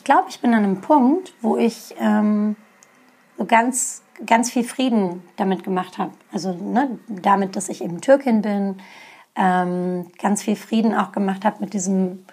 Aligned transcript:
ich 0.00 0.04
glaube, 0.04 0.30
ich 0.30 0.40
bin 0.40 0.54
an 0.54 0.64
einem 0.64 0.80
Punkt, 0.80 1.34
wo 1.42 1.58
ich 1.58 1.94
ähm, 2.00 2.56
so 3.36 3.44
ganz, 3.44 4.02
ganz 4.24 4.50
viel 4.50 4.64
Frieden 4.64 5.22
damit 5.36 5.62
gemacht 5.62 5.98
habe. 5.98 6.12
Also 6.32 6.54
ne, 6.54 6.98
damit, 7.06 7.54
dass 7.54 7.68
ich 7.68 7.84
eben 7.84 8.00
Türkin 8.00 8.40
bin, 8.40 8.78
ähm, 9.36 10.06
ganz 10.18 10.42
viel 10.42 10.56
Frieden 10.56 10.94
auch 10.94 11.12
gemacht 11.12 11.44
habe 11.44 11.58
mit 11.60 11.74
diesem 11.74 12.24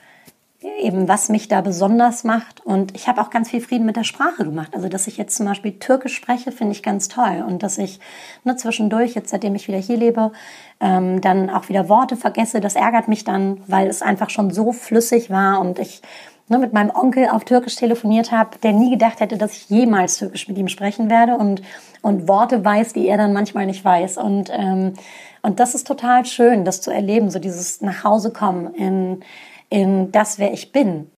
eben 0.79 1.07
was 1.07 1.27
mich 1.27 1.49
da 1.49 1.59
besonders 1.59 2.23
macht. 2.23 2.65
Und 2.65 2.95
ich 2.95 3.09
habe 3.09 3.21
auch 3.21 3.29
ganz 3.29 3.49
viel 3.49 3.61
Frieden 3.61 3.85
mit 3.85 3.97
der 3.97 4.05
Sprache 4.05 4.45
gemacht. 4.45 4.73
Also, 4.73 4.87
dass 4.87 5.07
ich 5.07 5.17
jetzt 5.17 5.35
zum 5.35 5.45
Beispiel 5.45 5.73
Türkisch 5.73 6.15
spreche, 6.15 6.53
finde 6.53 6.71
ich 6.71 6.81
ganz 6.81 7.09
toll. 7.09 7.43
Und 7.45 7.63
dass 7.63 7.77
ich 7.77 7.99
ne, 8.45 8.55
zwischendurch, 8.55 9.13
jetzt 9.13 9.29
seitdem 9.29 9.55
ich 9.55 9.67
wieder 9.67 9.77
hier 9.77 9.97
lebe, 9.97 10.31
ähm, 10.79 11.19
dann 11.19 11.49
auch 11.49 11.67
wieder 11.67 11.89
Worte 11.89 12.15
vergesse, 12.15 12.61
das 12.61 12.75
ärgert 12.75 13.09
mich 13.09 13.25
dann, 13.25 13.61
weil 13.67 13.87
es 13.87 14.01
einfach 14.01 14.29
schon 14.29 14.51
so 14.51 14.71
flüssig 14.71 15.29
war 15.29 15.59
und 15.59 15.79
ich 15.79 16.01
ne, 16.47 16.57
mit 16.57 16.73
meinem 16.73 16.91
Onkel 16.91 17.27
auf 17.29 17.43
Türkisch 17.43 17.75
telefoniert 17.75 18.31
habe, 18.31 18.57
der 18.63 18.73
nie 18.73 18.91
gedacht 18.91 19.19
hätte, 19.19 19.37
dass 19.37 19.53
ich 19.53 19.69
jemals 19.69 20.17
Türkisch 20.17 20.47
mit 20.47 20.57
ihm 20.57 20.67
sprechen 20.67 21.09
werde 21.09 21.35
und, 21.35 21.61
und 22.01 22.27
Worte 22.27 22.63
weiß, 22.63 22.93
die 22.93 23.07
er 23.07 23.17
dann 23.17 23.33
manchmal 23.33 23.65
nicht 23.65 23.83
weiß. 23.83 24.17
Und, 24.17 24.49
ähm, 24.51 24.93
und 25.41 25.59
das 25.59 25.75
ist 25.75 25.87
total 25.87 26.25
schön, 26.25 26.65
das 26.65 26.81
zu 26.81 26.91
erleben, 26.91 27.29
so 27.29 27.39
dieses 27.39 27.81
Nachhausekommen 27.81 28.73
in 28.73 29.23
in 29.69 30.11
das, 30.11 30.39
wer 30.39 30.53
ich 30.53 30.71
bin. 30.71 31.11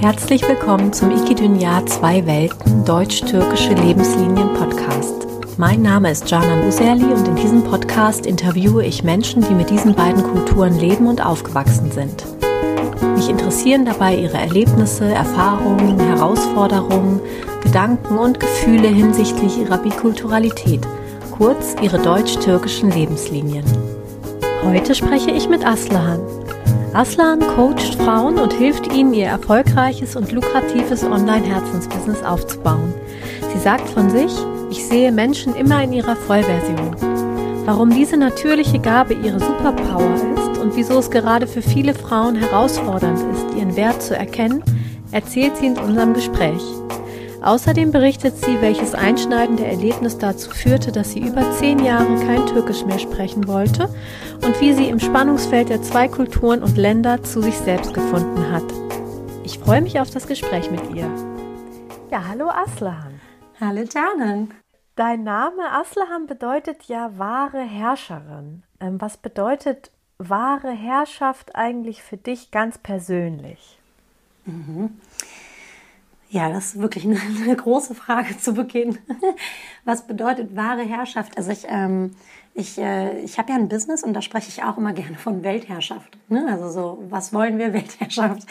Herzlich 0.00 0.46
willkommen 0.48 0.92
zum 0.92 1.10
Ikidunya 1.10 1.84
Zwei 1.86 2.26
Welten 2.26 2.84
Deutsch-Türkische 2.84 3.74
Lebenslinien 3.74 4.54
Podcast. 4.54 5.29
Mein 5.60 5.82
Name 5.82 6.10
ist 6.10 6.26
Canan 6.26 6.66
Userli 6.66 7.04
und 7.04 7.28
in 7.28 7.36
diesem 7.36 7.62
Podcast 7.62 8.24
interviewe 8.24 8.82
ich 8.82 9.04
Menschen, 9.04 9.42
die 9.46 9.52
mit 9.52 9.68
diesen 9.68 9.94
beiden 9.94 10.22
Kulturen 10.22 10.78
leben 10.78 11.06
und 11.06 11.22
aufgewachsen 11.22 11.92
sind. 11.92 12.24
Mich 13.14 13.28
interessieren 13.28 13.84
dabei 13.84 14.16
ihre 14.16 14.38
Erlebnisse, 14.38 15.04
Erfahrungen, 15.04 16.00
Herausforderungen, 16.00 17.20
Gedanken 17.62 18.16
und 18.16 18.40
Gefühle 18.40 18.88
hinsichtlich 18.88 19.58
ihrer 19.58 19.76
Bikulturalität, 19.76 20.80
kurz 21.30 21.76
ihre 21.82 21.98
deutsch-türkischen 21.98 22.90
Lebenslinien. 22.90 23.66
Heute 24.64 24.94
spreche 24.94 25.30
ich 25.30 25.46
mit 25.46 25.66
Aslan. 25.66 26.20
Aslan 26.94 27.40
coacht 27.40 27.96
Frauen 27.96 28.38
und 28.38 28.54
hilft 28.54 28.90
ihnen, 28.94 29.12
ihr 29.12 29.26
erfolgreiches 29.26 30.16
und 30.16 30.32
lukratives 30.32 31.04
Online-Herzensbusiness 31.04 32.22
aufzubauen. 32.22 32.94
Sie 33.52 33.58
sagt 33.58 33.86
von 33.90 34.08
sich, 34.08 34.32
ich 34.70 34.86
sehe 34.86 35.12
Menschen 35.12 35.54
immer 35.54 35.82
in 35.82 35.92
ihrer 35.92 36.16
Vollversion. 36.16 36.96
Warum 37.66 37.90
diese 37.90 38.16
natürliche 38.16 38.78
Gabe 38.78 39.14
ihre 39.14 39.40
Superpower 39.40 40.14
ist 40.14 40.60
und 40.60 40.76
wieso 40.76 40.98
es 40.98 41.10
gerade 41.10 41.46
für 41.46 41.62
viele 41.62 41.94
Frauen 41.94 42.36
herausfordernd 42.36 43.18
ist, 43.18 43.56
ihren 43.56 43.76
Wert 43.76 44.02
zu 44.02 44.16
erkennen, 44.16 44.62
erzählt 45.12 45.56
sie 45.56 45.66
in 45.66 45.78
unserem 45.78 46.14
Gespräch. 46.14 46.62
Außerdem 47.42 47.90
berichtet 47.90 48.36
sie, 48.36 48.60
welches 48.60 48.94
einschneidende 48.94 49.64
Erlebnis 49.64 50.18
dazu 50.18 50.50
führte, 50.50 50.92
dass 50.92 51.12
sie 51.12 51.20
über 51.20 51.50
zehn 51.52 51.82
Jahre 51.82 52.14
kein 52.26 52.46
Türkisch 52.46 52.84
mehr 52.84 52.98
sprechen 52.98 53.48
wollte 53.48 53.88
und 54.44 54.60
wie 54.60 54.74
sie 54.74 54.88
im 54.88 55.00
Spannungsfeld 55.00 55.70
der 55.70 55.82
zwei 55.82 56.06
Kulturen 56.06 56.62
und 56.62 56.76
Länder 56.76 57.22
zu 57.22 57.40
sich 57.40 57.56
selbst 57.56 57.94
gefunden 57.94 58.50
hat. 58.52 58.64
Ich 59.42 59.58
freue 59.58 59.80
mich 59.80 59.98
auf 60.00 60.10
das 60.10 60.26
Gespräch 60.26 60.70
mit 60.70 60.82
ihr. 60.94 61.10
Ja, 62.10 62.22
hallo 62.28 62.48
Aslan. 62.48 63.20
Hallo 63.58 63.82
Janen. 63.82 64.59
Dein 65.00 65.24
Name 65.24 65.72
Aslahan 65.72 66.26
bedeutet 66.26 66.82
ja 66.82 67.16
wahre 67.16 67.62
Herrscherin. 67.62 68.64
Ähm, 68.80 69.00
was 69.00 69.16
bedeutet 69.16 69.90
wahre 70.18 70.72
Herrschaft 70.72 71.56
eigentlich 71.56 72.02
für 72.02 72.18
dich 72.18 72.50
ganz 72.50 72.76
persönlich? 72.76 73.78
Mhm. 74.44 75.00
Ja, 76.28 76.50
das 76.50 76.74
ist 76.74 76.82
wirklich 76.82 77.06
eine, 77.06 77.18
eine, 77.42 77.56
große 77.56 77.94
Frage 77.94 78.36
zu 78.36 78.52
Beginn. 78.52 78.98
Was 79.86 80.06
bedeutet 80.06 80.54
wahre 80.54 80.82
Herrschaft? 80.82 81.38
Also 81.38 81.50
ich, 81.50 81.64
ähm, 81.66 82.14
ich, 82.52 82.76
äh, 82.76 83.20
ich 83.20 83.38
habe 83.38 83.52
ja 83.52 83.56
ein 83.56 83.70
Business 83.70 84.04
und 84.04 84.12
da 84.12 84.20
spreche 84.20 84.50
ich 84.50 84.62
auch 84.64 84.76
immer 84.76 84.92
gerne 84.92 85.16
von 85.16 85.42
Weltherrschaft. 85.42 86.18
Ne? 86.28 86.46
Also 86.50 86.68
so, 86.68 87.02
was 87.08 87.32
wollen 87.32 87.56
wir? 87.56 87.72
Weltherrschaft. 87.72 88.46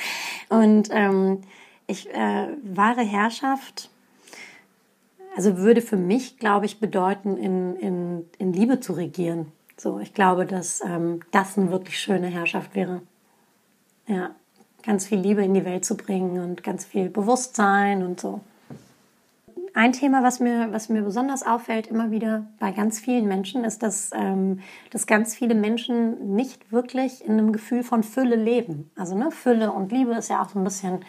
Und 0.50 0.90
ähm, 0.90 1.42
ich, 1.86 2.10
äh, 2.10 2.48
wahre 2.64 3.02
Herrschaft, 3.02 3.92
also 5.36 5.58
würde 5.58 5.82
für 5.82 5.98
mich, 5.98 6.38
glaube 6.38 6.66
ich, 6.66 6.80
bedeuten, 6.80 7.38
in, 7.38 7.76
in, 7.76 8.26
in 8.38 8.54
Liebe 8.54 8.80
zu 8.80 8.94
regieren. 8.94 9.52
So, 9.78 10.00
ich 10.00 10.14
glaube, 10.14 10.46
dass 10.46 10.82
ähm, 10.84 11.22
das 11.32 11.58
eine 11.58 11.72
wirklich 11.72 12.00
schöne 12.00 12.28
Herrschaft 12.28 12.76
wäre. 12.76 13.02
Ja 14.08 14.32
ganz 14.84 15.08
viel 15.08 15.20
Liebe 15.20 15.44
in 15.44 15.54
die 15.54 15.66
Welt 15.66 15.86
zu 15.86 15.96
bringen 15.96 16.40
und 16.40 16.64
ganz 16.64 16.86
viel 16.86 17.10
Bewusstsein 17.10 18.04
und 18.04 18.20
so. 18.20 18.42
Ein 19.74 19.94
Thema, 19.94 20.24
was 20.24 20.40
mir, 20.40 20.70
was 20.72 20.90
mir 20.90 21.04
besonders 21.04 21.46
auffällt, 21.46 21.88
immer 21.88 22.10
wieder 22.10 22.48
bei 22.60 22.72
ganz 22.72 23.00
vielen 23.00 23.28
Menschen, 23.28 23.64
ist, 23.64 23.84
dass, 23.84 24.10
ähm, 24.16 24.62
dass 24.90 25.06
ganz 25.06 25.36
viele 25.36 25.54
Menschen 25.54 26.36
nicht 26.36 26.72
wirklich 26.72 27.24
in 27.24 27.34
einem 27.34 27.54
Gefühl 27.54 27.84
von 27.84 28.02
Fülle 28.02 28.36
leben. 28.36 28.90
Also 28.96 29.16
ne, 29.16 29.30
Fülle 29.32 29.72
und 29.72 29.92
Liebe 29.92 30.14
ist 30.16 30.30
ja 30.30 30.42
auch 30.42 30.50
so 30.50 30.58
ein 30.58 30.64
bisschen, 30.64 31.06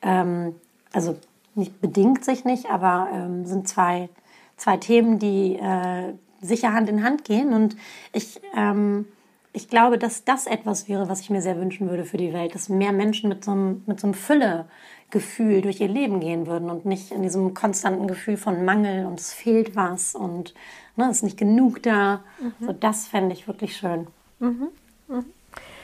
ähm, 0.00 0.54
also 0.92 1.16
nicht 1.54 1.80
bedingt 1.80 2.24
sich 2.24 2.44
nicht, 2.44 2.70
aber 2.70 3.08
ähm, 3.12 3.46
sind 3.46 3.68
zwei, 3.68 4.08
zwei 4.56 4.76
Themen, 4.76 5.18
die 5.18 5.56
äh, 5.56 6.14
sicher 6.40 6.72
Hand 6.72 6.88
in 6.88 7.04
Hand 7.04 7.24
gehen. 7.24 7.52
Und 7.52 7.76
ich 8.12 8.40
ähm, 8.56 9.06
ich 9.54 9.68
glaube, 9.68 9.98
dass 9.98 10.24
das 10.24 10.46
etwas 10.46 10.88
wäre, 10.88 11.08
was 11.08 11.20
ich 11.20 11.30
mir 11.30 11.40
sehr 11.40 11.58
wünschen 11.58 11.88
würde 11.88 12.04
für 12.04 12.16
die 12.16 12.32
Welt, 12.32 12.56
dass 12.56 12.68
mehr 12.68 12.92
Menschen 12.92 13.28
mit 13.28 13.44
so 13.44 13.52
einem, 13.52 13.84
mit 13.86 14.00
so 14.00 14.08
einem 14.08 14.14
Fülle-Gefühl 14.14 15.62
durch 15.62 15.80
ihr 15.80 15.88
Leben 15.88 16.18
gehen 16.18 16.48
würden 16.48 16.70
und 16.70 16.84
nicht 16.84 17.12
in 17.12 17.22
diesem 17.22 17.54
konstanten 17.54 18.08
Gefühl 18.08 18.36
von 18.36 18.64
Mangel 18.64 19.06
und 19.06 19.20
es 19.20 19.32
fehlt 19.32 19.76
was 19.76 20.16
und 20.16 20.54
ne, 20.96 21.08
es 21.08 21.18
ist 21.18 21.22
nicht 21.22 21.38
genug 21.38 21.84
da. 21.84 22.24
Mhm. 22.40 22.66
So, 22.66 22.72
das 22.72 23.06
fände 23.06 23.32
ich 23.32 23.46
wirklich 23.46 23.76
schön. 23.76 24.08
Mhm. 24.40 24.68
Mhm. 25.06 25.24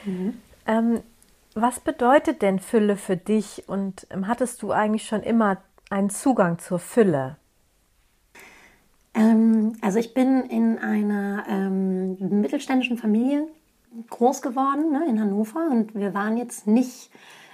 mhm. 0.03 0.33
Ähm, 0.67 0.99
was 1.53 1.79
bedeutet 1.79 2.41
denn 2.41 2.59
Fülle 2.59 2.95
für 2.95 3.17
dich 3.17 3.67
und 3.67 4.07
ähm, 4.09 4.27
hattest 4.27 4.61
du 4.61 4.71
eigentlich 4.71 5.05
schon 5.05 5.23
immer 5.23 5.57
einen 5.89 6.09
Zugang 6.09 6.59
zur 6.59 6.79
Fülle? 6.79 7.37
Ähm, 9.13 9.73
also 9.81 9.99
ich 9.99 10.13
bin 10.13 10.43
in 10.43 10.79
einer 10.79 11.43
ähm, 11.49 12.17
mittelständischen 12.41 12.97
Familie 12.97 13.47
groß 14.09 14.41
geworden 14.41 14.91
ne, 14.91 15.05
in 15.07 15.19
Hannover 15.19 15.67
und 15.69 15.95
wir 15.95 16.13
waren 16.13 16.37
jetzt 16.37 16.65
nicht 16.67 17.11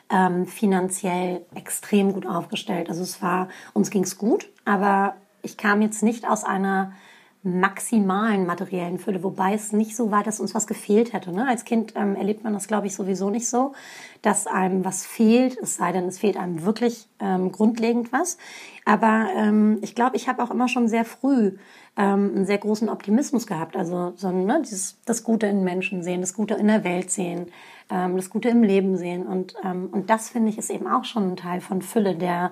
ähm, 0.10 0.46
finanziell 0.46 1.46
extrem 1.56 2.14
gut 2.14 2.28
aufgestellt. 2.28 2.90
Also 2.90 3.02
es 3.02 3.22
war, 3.22 3.50
uns 3.74 3.90
ging 3.90 4.04
es 4.04 4.18
gut, 4.18 4.50
aber 4.66 5.16
ich 5.42 5.58
kam 5.58 5.82
jetzt 5.82 6.04
nicht 6.04 6.30
aus 6.30 6.44
einer 6.44 6.94
maximalen 7.44 8.46
materiellen 8.46 9.00
Fülle, 9.00 9.24
wobei 9.24 9.54
es 9.54 9.72
nicht 9.72 9.96
so 9.96 10.12
war, 10.12 10.24
dass 10.24 10.40
uns 10.40 10.54
was 10.54 10.68
gefehlt 10.68 11.14
hätte. 11.14 11.32
Ne? 11.32 11.48
Als 11.48 11.66
Kind 11.66 11.94
ähm, 11.96 12.16
erlebt 12.16 12.44
man 12.44 12.54
das, 12.54 12.68
glaube 12.68 12.88
ich, 12.88 12.96
sowieso 12.96 13.30
nicht 13.30 13.48
so, 13.48 13.74
dass 14.22 14.48
einem 14.48 14.84
was 14.84 15.06
fehlt, 15.06 15.58
es 15.62 15.76
sei 15.76 15.92
denn, 15.92 16.06
es 16.06 16.20
fehlt 16.20 16.36
einem 16.36 16.64
wirklich 16.64 17.08
ähm, 17.20 17.52
grundlegend 17.52 18.12
was. 18.12 18.38
Aber 18.86 19.28
ähm, 19.36 19.78
ich 19.82 19.96
glaube, 19.96 20.16
ich 20.16 20.28
habe 20.28 20.44
auch 20.44 20.52
immer 20.52 20.68
schon 20.68 20.88
sehr 20.88 21.06
früh 21.06 21.54
ähm, 21.96 22.32
einen 22.36 22.46
sehr 22.46 22.58
großen 22.58 22.90
Optimismus 22.90 23.48
gehabt. 23.48 23.76
Also 23.76 24.14
so 24.16 24.30
ne, 24.32 24.62
dieses, 24.64 24.98
das 25.06 25.24
Gute 25.24 25.48
in 25.48 25.64
Menschen 25.64 26.04
sehen, 26.04 26.22
das 26.22 26.34
Gute 26.34 26.56
in 26.56 26.68
der 26.68 26.84
Welt 26.84 27.12
sehen, 27.12 27.48
ähm, 27.90 28.18
das 28.18 28.30
Gute 28.30 28.50
im 28.50 28.64
Leben 28.64 28.98
sehen. 28.98 29.26
Und, 29.26 29.56
ähm, 29.64 29.90
und 29.92 30.10
das, 30.10 30.30
finde 30.30 30.50
ich, 30.50 30.58
ist 30.58 30.70
eben 30.70 30.88
auch 30.88 31.06
schon 31.06 31.32
ein 31.32 31.38
Teil 31.38 31.62
von 31.62 31.82
Fülle, 31.82 32.16
der, 32.16 32.52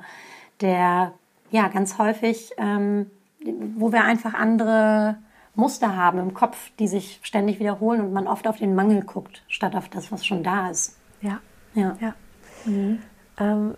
der 0.62 1.14
ja 1.52 1.68
ganz 1.68 1.98
häufig 1.98 2.52
wo 3.76 3.92
wir 3.92 4.04
einfach 4.04 4.34
andere 4.34 5.18
Muster 5.56 5.96
haben 5.96 6.20
im 6.20 6.34
Kopf, 6.34 6.72
die 6.80 6.88
sich 6.88 7.20
ständig 7.24 7.60
wiederholen 7.60 8.02
und 8.02 8.14
man 8.14 8.28
oft 8.28 8.48
auf 8.48 8.58
den 8.58 8.76
Mangel 8.76 9.02
guckt, 9.02 9.44
statt 9.48 9.76
auf 9.76 9.90
das, 9.90 10.12
was 10.12 10.26
schon 10.26 10.44
da 10.44 10.70
ist. 10.70 10.98
Ja. 11.22 11.40
Ja. 11.74 11.96
ja. 12.00 12.14
Mhm. 12.66 13.00
Ähm, 13.40 13.76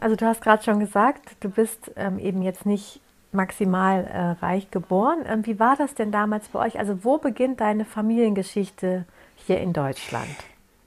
also 0.00 0.16
du 0.16 0.26
hast 0.26 0.42
gerade 0.42 0.62
schon 0.62 0.80
gesagt, 0.80 1.36
du 1.40 1.48
bist 1.48 1.92
ähm, 1.96 2.18
eben 2.18 2.42
jetzt 2.42 2.66
nicht 2.66 3.00
maximal 3.30 4.04
äh, 4.04 4.44
reich 4.44 4.70
geboren. 4.70 5.20
Ähm, 5.26 5.46
wie 5.46 5.58
war 5.58 5.76
das 5.76 5.94
denn 5.94 6.12
damals 6.12 6.48
bei 6.48 6.58
euch? 6.58 6.78
Also 6.78 7.04
wo 7.04 7.18
beginnt 7.18 7.60
deine 7.60 7.84
Familiengeschichte 7.84 9.06
hier 9.36 9.60
in 9.60 9.72
Deutschland? 9.72 10.36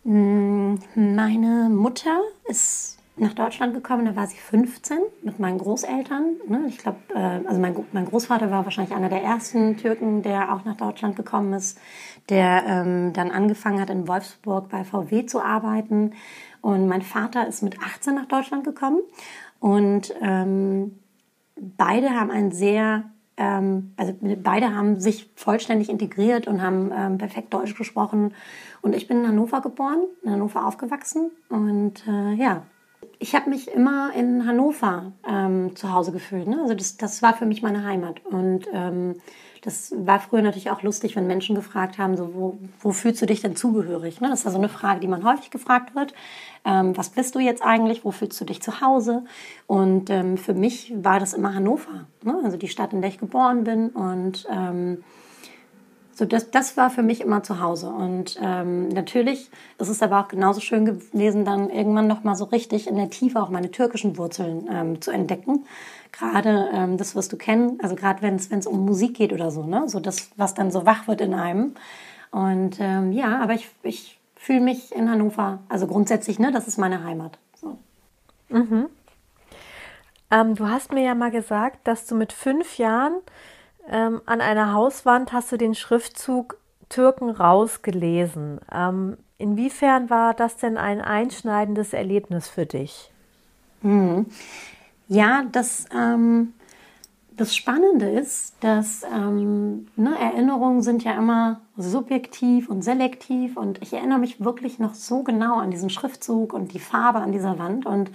Mm, 0.03 0.75
meine 0.95 1.69
Mutter 1.69 2.19
ist 2.45 2.99
nach 3.17 3.33
Deutschland 3.33 3.73
gekommen, 3.73 4.05
da 4.05 4.15
war 4.15 4.27
sie 4.27 4.37
15 4.37 4.97
mit 5.23 5.39
meinen 5.39 5.57
Großeltern. 5.57 6.35
Ne? 6.47 6.65
Ich 6.67 6.77
glaube, 6.77 6.97
äh, 7.13 7.47
also 7.47 7.61
mein, 7.61 8.05
Großvater 8.05 8.51
war 8.51 8.65
wahrscheinlich 8.65 8.95
einer 8.95 9.09
der 9.09 9.23
ersten 9.23 9.77
Türken, 9.77 10.21
der 10.21 10.53
auch 10.53 10.65
nach 10.65 10.75
Deutschland 10.75 11.15
gekommen 11.15 11.53
ist, 11.53 11.79
der 12.29 12.63
ähm, 12.67 13.13
dann 13.13 13.31
angefangen 13.31 13.79
hat, 13.79 13.89
in 13.89 14.07
Wolfsburg 14.07 14.69
bei 14.69 14.83
VW 14.83 15.25
zu 15.25 15.41
arbeiten. 15.41 16.11
Und 16.61 16.87
mein 16.87 17.01
Vater 17.01 17.47
ist 17.47 17.63
mit 17.63 17.79
18 17.79 18.15
nach 18.15 18.25
Deutschland 18.25 18.65
gekommen. 18.65 18.99
Und 19.59 20.13
ähm, 20.21 20.99
beide 21.55 22.09
haben 22.09 22.31
ein 22.31 22.51
sehr 22.51 23.05
ähm, 23.37 23.93
also 23.97 24.13
beide 24.19 24.73
haben 24.73 24.99
sich 24.99 25.29
vollständig 25.35 25.89
integriert 25.89 26.47
und 26.47 26.61
haben 26.61 27.17
perfekt 27.17 27.53
Deutsch 27.53 27.75
gesprochen. 27.75 28.33
Und 28.81 28.95
ich 28.95 29.07
bin 29.07 29.21
in 29.21 29.27
Hannover 29.27 29.61
geboren, 29.61 30.05
in 30.23 30.31
Hannover 30.31 30.65
aufgewachsen. 30.65 31.31
Und 31.49 32.05
äh, 32.07 32.33
ja, 32.33 32.63
ich 33.19 33.35
habe 33.35 33.49
mich 33.49 33.67
immer 33.67 34.13
in 34.13 34.45
Hannover 34.45 35.13
ähm, 35.27 35.75
zu 35.75 35.91
Hause 35.91 36.11
gefühlt. 36.11 36.47
Ne? 36.47 36.59
Also 36.61 36.73
das, 36.73 36.97
das 36.97 37.21
war 37.21 37.33
für 37.35 37.45
mich 37.45 37.61
meine 37.61 37.83
Heimat. 37.83 38.25
Und 38.25 38.67
ähm, 38.73 39.15
das 39.65 39.93
war 39.97 40.19
früher 40.19 40.43
natürlich 40.43 40.69
auch 40.69 40.83
lustig, 40.83 41.15
wenn 41.15 41.25
Menschen 41.25 41.55
gefragt 41.55 41.97
haben, 41.97 42.15
so, 42.15 42.35
wo, 42.35 42.57
wo 42.79 42.91
fühlst 42.91 43.21
du 43.21 43.25
dich 43.25 43.41
denn 43.41 43.55
zugehörig? 43.55 44.21
Ne? 44.21 44.29
Das 44.29 44.45
ist 44.45 44.51
so 44.51 44.57
eine 44.57 44.69
Frage, 44.69 44.99
die 44.99 45.07
man 45.07 45.23
häufig 45.23 45.49
gefragt 45.49 45.95
wird. 45.95 46.13
Ähm, 46.65 46.95
was 46.95 47.09
bist 47.09 47.33
du 47.33 47.39
jetzt 47.39 47.63
eigentlich? 47.63 48.05
Wo 48.05 48.11
fühlst 48.11 48.39
du 48.39 48.45
dich 48.45 48.61
zu 48.61 48.81
Hause? 48.81 49.23
Und 49.65 50.11
ähm, 50.11 50.37
für 50.37 50.53
mich 50.53 50.93
war 50.95 51.19
das 51.19 51.33
immer 51.33 51.55
Hannover, 51.55 52.05
ne? 52.23 52.39
also 52.43 52.57
die 52.57 52.67
Stadt, 52.67 52.93
in 52.93 53.01
der 53.01 53.09
ich 53.09 53.17
geboren 53.17 53.63
bin. 53.63 53.89
Und 53.89 54.47
ähm, 54.51 55.03
so, 56.15 56.23
das, 56.23 56.49
das 56.49 56.77
war 56.77 56.89
für 56.89 57.03
mich 57.03 57.19
immer 57.19 57.43
zu 57.43 57.59
Hause. 57.59 57.89
Und 57.89 58.39
ähm, 58.41 58.87
natürlich 58.87 59.49
ist 59.77 59.89
es 59.89 60.01
aber 60.01 60.21
auch 60.21 60.27
genauso 60.29 60.61
schön 60.61 60.85
gewesen, 60.85 61.43
dann 61.43 61.69
irgendwann 61.69 62.07
noch 62.07 62.23
mal 62.23 62.35
so 62.35 62.45
richtig 62.45 62.87
in 62.87 62.95
der 62.95 63.09
Tiefe 63.09 63.41
auch 63.41 63.49
meine 63.49 63.69
türkischen 63.69 64.17
Wurzeln 64.17 64.69
ähm, 64.71 65.01
zu 65.01 65.11
entdecken. 65.11 65.65
Gerade 66.13 66.69
ähm, 66.73 66.97
das 66.97 67.15
wirst 67.15 67.33
du 67.33 67.37
kennen, 67.37 67.79
also 67.83 67.95
gerade 67.95 68.21
wenn 68.21 68.35
es 68.35 68.65
um 68.65 68.85
Musik 68.85 69.15
geht 69.15 69.33
oder 69.33 69.51
so, 69.51 69.63
ne? 69.63 69.89
So 69.89 69.99
das, 69.99 70.31
was 70.37 70.53
dann 70.53 70.71
so 70.71 70.85
wach 70.85 71.09
wird 71.09 71.19
in 71.19 71.33
einem. 71.33 71.75
Und 72.31 72.77
ähm, 72.79 73.11
ja, 73.11 73.41
aber 73.41 73.53
ich, 73.53 73.69
ich 73.83 74.17
fühle 74.35 74.61
mich 74.61 74.95
in 74.95 75.11
Hannover, 75.11 75.59
also 75.67 75.85
grundsätzlich, 75.85 76.39
ne, 76.39 76.51
das 76.53 76.67
ist 76.67 76.77
meine 76.77 77.03
Heimat. 77.03 77.37
So. 77.59 77.77
Mhm. 78.47 78.87
Ähm, 80.31 80.55
du 80.55 80.67
hast 80.67 80.93
mir 80.93 81.03
ja 81.03 81.15
mal 81.15 81.31
gesagt, 81.31 81.87
dass 81.87 82.05
du 82.05 82.15
mit 82.15 82.31
fünf 82.31 82.77
Jahren 82.77 83.13
ähm, 83.89 84.21
an 84.25 84.41
einer 84.41 84.73
Hauswand 84.73 85.33
hast 85.33 85.51
du 85.51 85.57
den 85.57 85.75
Schriftzug 85.75 86.57
Türken 86.89 87.29
rausgelesen. 87.29 88.59
Ähm, 88.71 89.17
inwiefern 89.37 90.09
war 90.09 90.33
das 90.33 90.57
denn 90.57 90.77
ein 90.77 91.01
einschneidendes 91.01 91.93
Erlebnis 91.93 92.47
für 92.47 92.65
dich? 92.65 93.11
Mhm. 93.81 94.27
Ja, 95.07 95.43
das, 95.51 95.85
ähm, 95.95 96.53
das 97.35 97.55
Spannende 97.55 98.09
ist, 98.09 98.55
dass 98.61 99.03
ähm, 99.03 99.87
ne, 99.95 100.17
Erinnerungen 100.19 100.81
sind 100.81 101.03
ja 101.03 101.13
immer 101.13 101.61
subjektiv 101.77 102.69
und 102.69 102.81
selektiv 102.81 103.57
und 103.57 103.81
ich 103.81 103.93
erinnere 103.93 104.19
mich 104.19 104.43
wirklich 104.43 104.79
noch 104.79 104.93
so 104.93 105.23
genau 105.23 105.59
an 105.59 105.71
diesen 105.71 105.89
Schriftzug 105.89 106.53
und 106.53 106.73
die 106.73 106.79
Farbe 106.79 107.19
an 107.19 107.31
dieser 107.31 107.59
Wand 107.59 107.85
und 107.85 108.11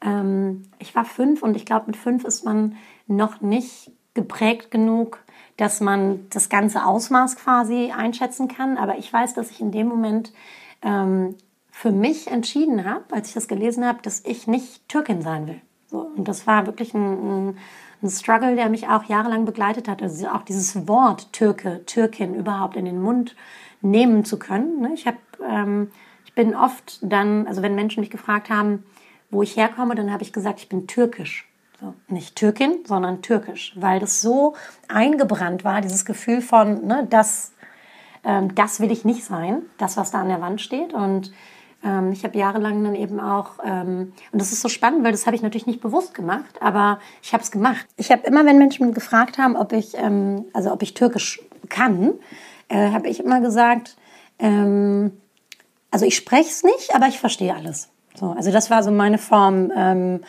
ähm, 0.00 0.62
ich 0.78 0.94
war 0.94 1.04
fünf 1.04 1.42
und 1.42 1.56
ich 1.56 1.66
glaube, 1.66 1.86
mit 1.86 1.96
fünf 1.96 2.24
ist 2.24 2.44
man 2.44 2.76
noch 3.06 3.40
nicht 3.40 3.90
geprägt 4.14 4.70
genug, 4.70 5.20
dass 5.56 5.80
man 5.80 6.26
das 6.30 6.48
ganze 6.48 6.84
Ausmaß 6.84 7.36
quasi 7.36 7.92
einschätzen 7.96 8.48
kann. 8.48 8.76
Aber 8.76 8.98
ich 8.98 9.12
weiß, 9.12 9.34
dass 9.34 9.50
ich 9.50 9.60
in 9.60 9.72
dem 9.72 9.88
Moment 9.88 10.32
ähm, 10.82 11.36
für 11.70 11.92
mich 11.92 12.28
entschieden 12.28 12.84
habe, 12.84 13.04
als 13.12 13.28
ich 13.28 13.34
das 13.34 13.48
gelesen 13.48 13.84
habe, 13.84 14.00
dass 14.02 14.24
ich 14.24 14.46
nicht 14.46 14.88
Türkin 14.88 15.22
sein 15.22 15.46
will. 15.46 15.60
So, 15.86 16.00
und 16.16 16.26
das 16.26 16.46
war 16.46 16.66
wirklich 16.66 16.94
ein, 16.94 17.00
ein, 17.50 17.58
ein 18.02 18.10
Struggle, 18.10 18.56
der 18.56 18.68
mich 18.68 18.88
auch 18.88 19.04
jahrelang 19.04 19.44
begleitet 19.44 19.88
hat. 19.88 20.02
Also 20.02 20.28
auch 20.28 20.42
dieses 20.42 20.88
Wort 20.88 21.32
Türke, 21.32 21.84
Türkin 21.86 22.34
überhaupt 22.34 22.76
in 22.76 22.84
den 22.84 23.00
Mund 23.00 23.36
nehmen 23.82 24.24
zu 24.24 24.38
können. 24.38 24.80
Ne? 24.80 24.90
Ich 24.94 25.06
habe, 25.06 25.18
ähm, 25.46 25.90
ich 26.24 26.34
bin 26.34 26.54
oft 26.54 26.98
dann, 27.02 27.46
also 27.46 27.62
wenn 27.62 27.74
Menschen 27.74 28.00
mich 28.00 28.10
gefragt 28.10 28.48
haben, 28.48 28.84
wo 29.30 29.42
ich 29.42 29.56
herkomme, 29.56 29.94
dann 29.94 30.12
habe 30.12 30.22
ich 30.22 30.32
gesagt, 30.32 30.60
ich 30.60 30.68
bin 30.68 30.86
türkisch. 30.86 31.48
So, 31.82 31.94
nicht 32.06 32.36
Türkin, 32.36 32.84
sondern 32.84 33.22
türkisch, 33.22 33.72
weil 33.74 33.98
das 33.98 34.22
so 34.22 34.54
eingebrannt 34.86 35.64
war, 35.64 35.80
dieses 35.80 36.04
Gefühl 36.04 36.40
von, 36.40 36.86
ne, 36.86 37.08
das, 37.10 37.54
ähm, 38.22 38.54
das 38.54 38.78
will 38.78 38.92
ich 38.92 39.04
nicht 39.04 39.24
sein, 39.24 39.62
das, 39.78 39.96
was 39.96 40.12
da 40.12 40.20
an 40.20 40.28
der 40.28 40.40
Wand 40.40 40.60
steht. 40.60 40.94
Und 40.94 41.32
ähm, 41.82 42.12
ich 42.12 42.22
habe 42.22 42.38
jahrelang 42.38 42.84
dann 42.84 42.94
eben 42.94 43.18
auch, 43.18 43.54
ähm, 43.64 44.12
und 44.30 44.40
das 44.40 44.52
ist 44.52 44.60
so 44.60 44.68
spannend, 44.68 45.02
weil 45.02 45.10
das 45.10 45.26
habe 45.26 45.34
ich 45.34 45.42
natürlich 45.42 45.66
nicht 45.66 45.80
bewusst 45.80 46.14
gemacht, 46.14 46.54
aber 46.60 47.00
ich 47.20 47.32
habe 47.32 47.42
es 47.42 47.50
gemacht. 47.50 47.84
Ich 47.96 48.12
habe 48.12 48.22
immer, 48.28 48.46
wenn 48.46 48.58
Menschen 48.58 48.94
gefragt 48.94 49.38
haben, 49.38 49.56
ob 49.56 49.72
ich, 49.72 49.98
ähm, 49.98 50.44
also 50.52 50.70
ob 50.70 50.82
ich 50.82 50.94
Türkisch 50.94 51.40
kann, 51.68 52.12
äh, 52.68 52.92
habe 52.92 53.08
ich 53.08 53.18
immer 53.18 53.40
gesagt, 53.40 53.96
ähm, 54.38 55.20
also 55.90 56.06
ich 56.06 56.14
spreche 56.14 56.48
es 56.48 56.62
nicht, 56.62 56.94
aber 56.94 57.08
ich 57.08 57.18
verstehe 57.18 57.56
alles. 57.56 57.88
So, 58.14 58.30
also 58.30 58.52
das 58.52 58.70
war 58.70 58.84
so 58.84 58.92
meine 58.92 59.18
Form, 59.18 59.72
ähm, 59.74 60.20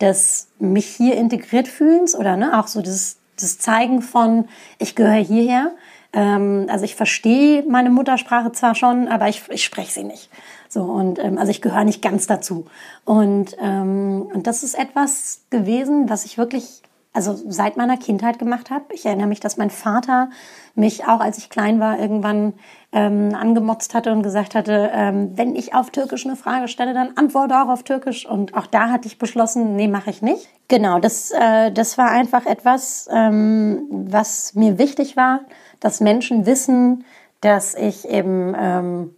des 0.00 0.48
mich 0.58 0.86
hier 0.86 1.16
integriert 1.16 1.68
fühlens 1.68 2.14
oder 2.14 2.36
ne, 2.36 2.58
auch 2.58 2.66
so 2.66 2.82
das, 2.82 3.16
das 3.38 3.58
Zeigen 3.58 4.02
von, 4.02 4.48
ich 4.78 4.94
gehöre 4.94 5.22
hierher. 5.22 5.72
Ähm, 6.12 6.66
also 6.68 6.84
ich 6.84 6.96
verstehe 6.96 7.64
meine 7.68 7.90
Muttersprache 7.90 8.52
zwar 8.52 8.74
schon, 8.74 9.08
aber 9.08 9.28
ich, 9.28 9.42
ich 9.50 9.64
spreche 9.64 9.92
sie 9.92 10.04
nicht. 10.04 10.30
So 10.68 10.82
und 10.82 11.18
ähm, 11.18 11.38
also 11.38 11.50
ich 11.50 11.62
gehöre 11.62 11.84
nicht 11.84 12.02
ganz 12.02 12.26
dazu. 12.26 12.66
Und 13.04 13.56
ähm, 13.60 14.28
und 14.32 14.46
das 14.46 14.62
ist 14.62 14.78
etwas 14.78 15.42
gewesen, 15.50 16.08
was 16.08 16.24
ich 16.24 16.38
wirklich 16.38 16.82
also 17.12 17.34
seit 17.34 17.76
meiner 17.76 17.96
Kindheit 17.96 18.38
gemacht 18.38 18.70
habe. 18.70 18.84
Ich 18.92 19.04
erinnere 19.04 19.26
mich, 19.26 19.40
dass 19.40 19.56
mein 19.56 19.70
Vater 19.70 20.30
mich 20.74 21.06
auch, 21.06 21.20
als 21.20 21.38
ich 21.38 21.50
klein 21.50 21.80
war, 21.80 21.98
irgendwann 21.98 22.54
ähm, 22.92 23.34
angemotzt 23.34 23.94
hatte 23.94 24.12
und 24.12 24.22
gesagt 24.22 24.54
hatte, 24.54 24.90
ähm, 24.94 25.32
wenn 25.34 25.56
ich 25.56 25.74
auf 25.74 25.90
Türkisch 25.90 26.24
eine 26.24 26.36
Frage 26.36 26.68
stelle, 26.68 26.94
dann 26.94 27.16
antworte 27.16 27.60
auch 27.60 27.68
auf 27.68 27.82
Türkisch. 27.82 28.26
Und 28.26 28.54
auch 28.54 28.66
da 28.66 28.90
hatte 28.90 29.08
ich 29.08 29.18
beschlossen, 29.18 29.74
nee, 29.74 29.88
mache 29.88 30.10
ich 30.10 30.22
nicht. 30.22 30.48
Genau, 30.68 31.00
das, 31.00 31.32
äh, 31.32 31.72
das 31.72 31.98
war 31.98 32.10
einfach 32.10 32.46
etwas, 32.46 33.08
ähm, 33.12 33.86
was 33.90 34.54
mir 34.54 34.78
wichtig 34.78 35.16
war, 35.16 35.40
dass 35.80 36.00
Menschen 36.00 36.46
wissen, 36.46 37.04
dass 37.40 37.74
ich 37.74 38.08
eben, 38.08 38.54
ähm, 38.56 39.16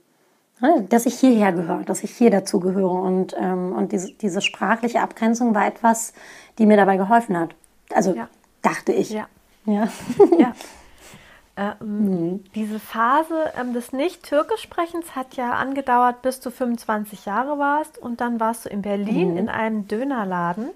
ne, 0.61 0.87
dass 0.89 1.05
ich 1.05 1.19
hierher 1.19 1.53
gehöre, 1.53 1.83
dass 1.85 2.03
ich 2.03 2.13
hier 2.13 2.31
dazu 2.31 2.59
gehöre. 2.59 3.03
Und, 3.03 3.37
ähm, 3.39 3.75
und 3.77 3.93
diese, 3.93 4.15
diese 4.15 4.41
sprachliche 4.41 5.01
Abgrenzung 5.01 5.55
war 5.55 5.67
etwas, 5.67 6.15
die 6.59 6.65
mir 6.65 6.79
dabei 6.79 6.97
geholfen 6.97 7.39
hat. 7.39 7.55
Also 7.95 8.15
ja. 8.15 8.29
dachte 8.63 8.93
ich. 8.93 9.11
Ja. 9.11 9.27
Ja. 9.67 9.89
ja. 10.39 10.53
Ähm, 11.55 11.75
mhm. 11.81 12.45
Diese 12.55 12.79
Phase 12.79 13.53
ähm, 13.61 13.75
des 13.75 13.93
Nicht-Türkisch-Sprechens 13.93 15.15
hat 15.15 15.35
ja 15.35 15.53
angedauert, 15.53 16.23
bis 16.23 16.41
du 16.41 16.51
25 16.51 17.27
Jahre 17.27 17.59
warst 17.59 17.99
und 17.99 18.23
dann 18.23 18.41
warst 18.41 18.65
du 18.65 18.71
in 18.71 18.81
Berlin 18.81 19.33
mhm. 19.33 19.37
in 19.37 19.49
einem 19.51 19.87
Dönerladen 19.87 20.71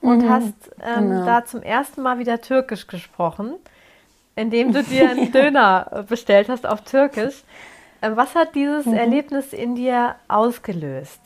und 0.00 0.22
mhm. 0.22 0.30
hast 0.30 0.54
ähm, 0.82 1.10
genau. 1.10 1.26
da 1.26 1.44
zum 1.44 1.62
ersten 1.62 2.00
Mal 2.00 2.18
wieder 2.18 2.40
Türkisch 2.40 2.86
gesprochen, 2.86 3.56
indem 4.36 4.72
du 4.72 4.82
dir 4.82 5.10
einen 5.10 5.32
Döner 5.32 5.86
äh, 5.90 6.02
bestellt 6.02 6.48
hast 6.48 6.66
auf 6.66 6.80
Türkisch. 6.80 7.44
Äh, 8.00 8.12
was 8.14 8.34
hat 8.34 8.54
dieses 8.54 8.86
mhm. 8.86 8.94
Erlebnis 8.94 9.52
in 9.52 9.74
dir 9.74 10.14
ausgelöst? 10.28 11.20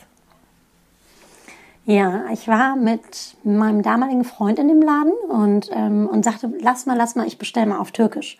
Ja, 1.88 2.26
ich 2.30 2.46
war 2.48 2.76
mit 2.76 3.34
meinem 3.44 3.80
damaligen 3.80 4.22
Freund 4.22 4.58
in 4.58 4.68
dem 4.68 4.82
Laden 4.82 5.14
und, 5.30 5.70
ähm, 5.72 6.06
und 6.06 6.22
sagte, 6.22 6.52
lass 6.60 6.84
mal, 6.84 6.98
lass 6.98 7.14
mal, 7.14 7.26
ich 7.26 7.38
bestelle 7.38 7.64
mal 7.64 7.78
auf 7.78 7.92
Türkisch. 7.92 8.36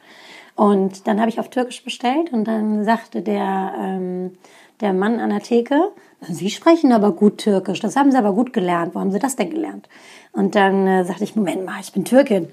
Und 0.55 1.07
dann 1.07 1.19
habe 1.19 1.31
ich 1.31 1.41
auf 1.41 1.49
Türkisch 1.49 1.83
bestellt 1.83 2.31
und 2.31 2.45
dann 2.45 2.85
sagte 2.85 3.23
der, 3.23 3.73
ähm, 3.79 4.37
der 4.83 4.93
Mann 4.93 5.19
an 5.19 5.31
der 5.31 5.41
Theke, 5.41 5.81
Sie 6.21 6.51
sprechen 6.51 6.93
aber 6.93 7.13
gut 7.13 7.39
Türkisch, 7.39 7.81
das 7.81 7.97
haben 7.97 8.11
Sie 8.13 8.19
aber 8.19 8.35
gut 8.35 8.53
gelernt. 8.53 8.95
Wo 8.95 9.01
haben 9.01 9.13
Sie 9.13 9.19
das 9.19 9.37
denn 9.37 9.49
gelernt? 9.49 9.89
Und 10.33 10.55
dann 10.55 10.87
äh, 10.87 11.05
sagte 11.07 11.25
ich, 11.25 11.35
Moment 11.35 11.65
mal, 11.65 11.81
ich 11.81 11.95
bin 11.95 12.05
Türkin. 12.05 12.49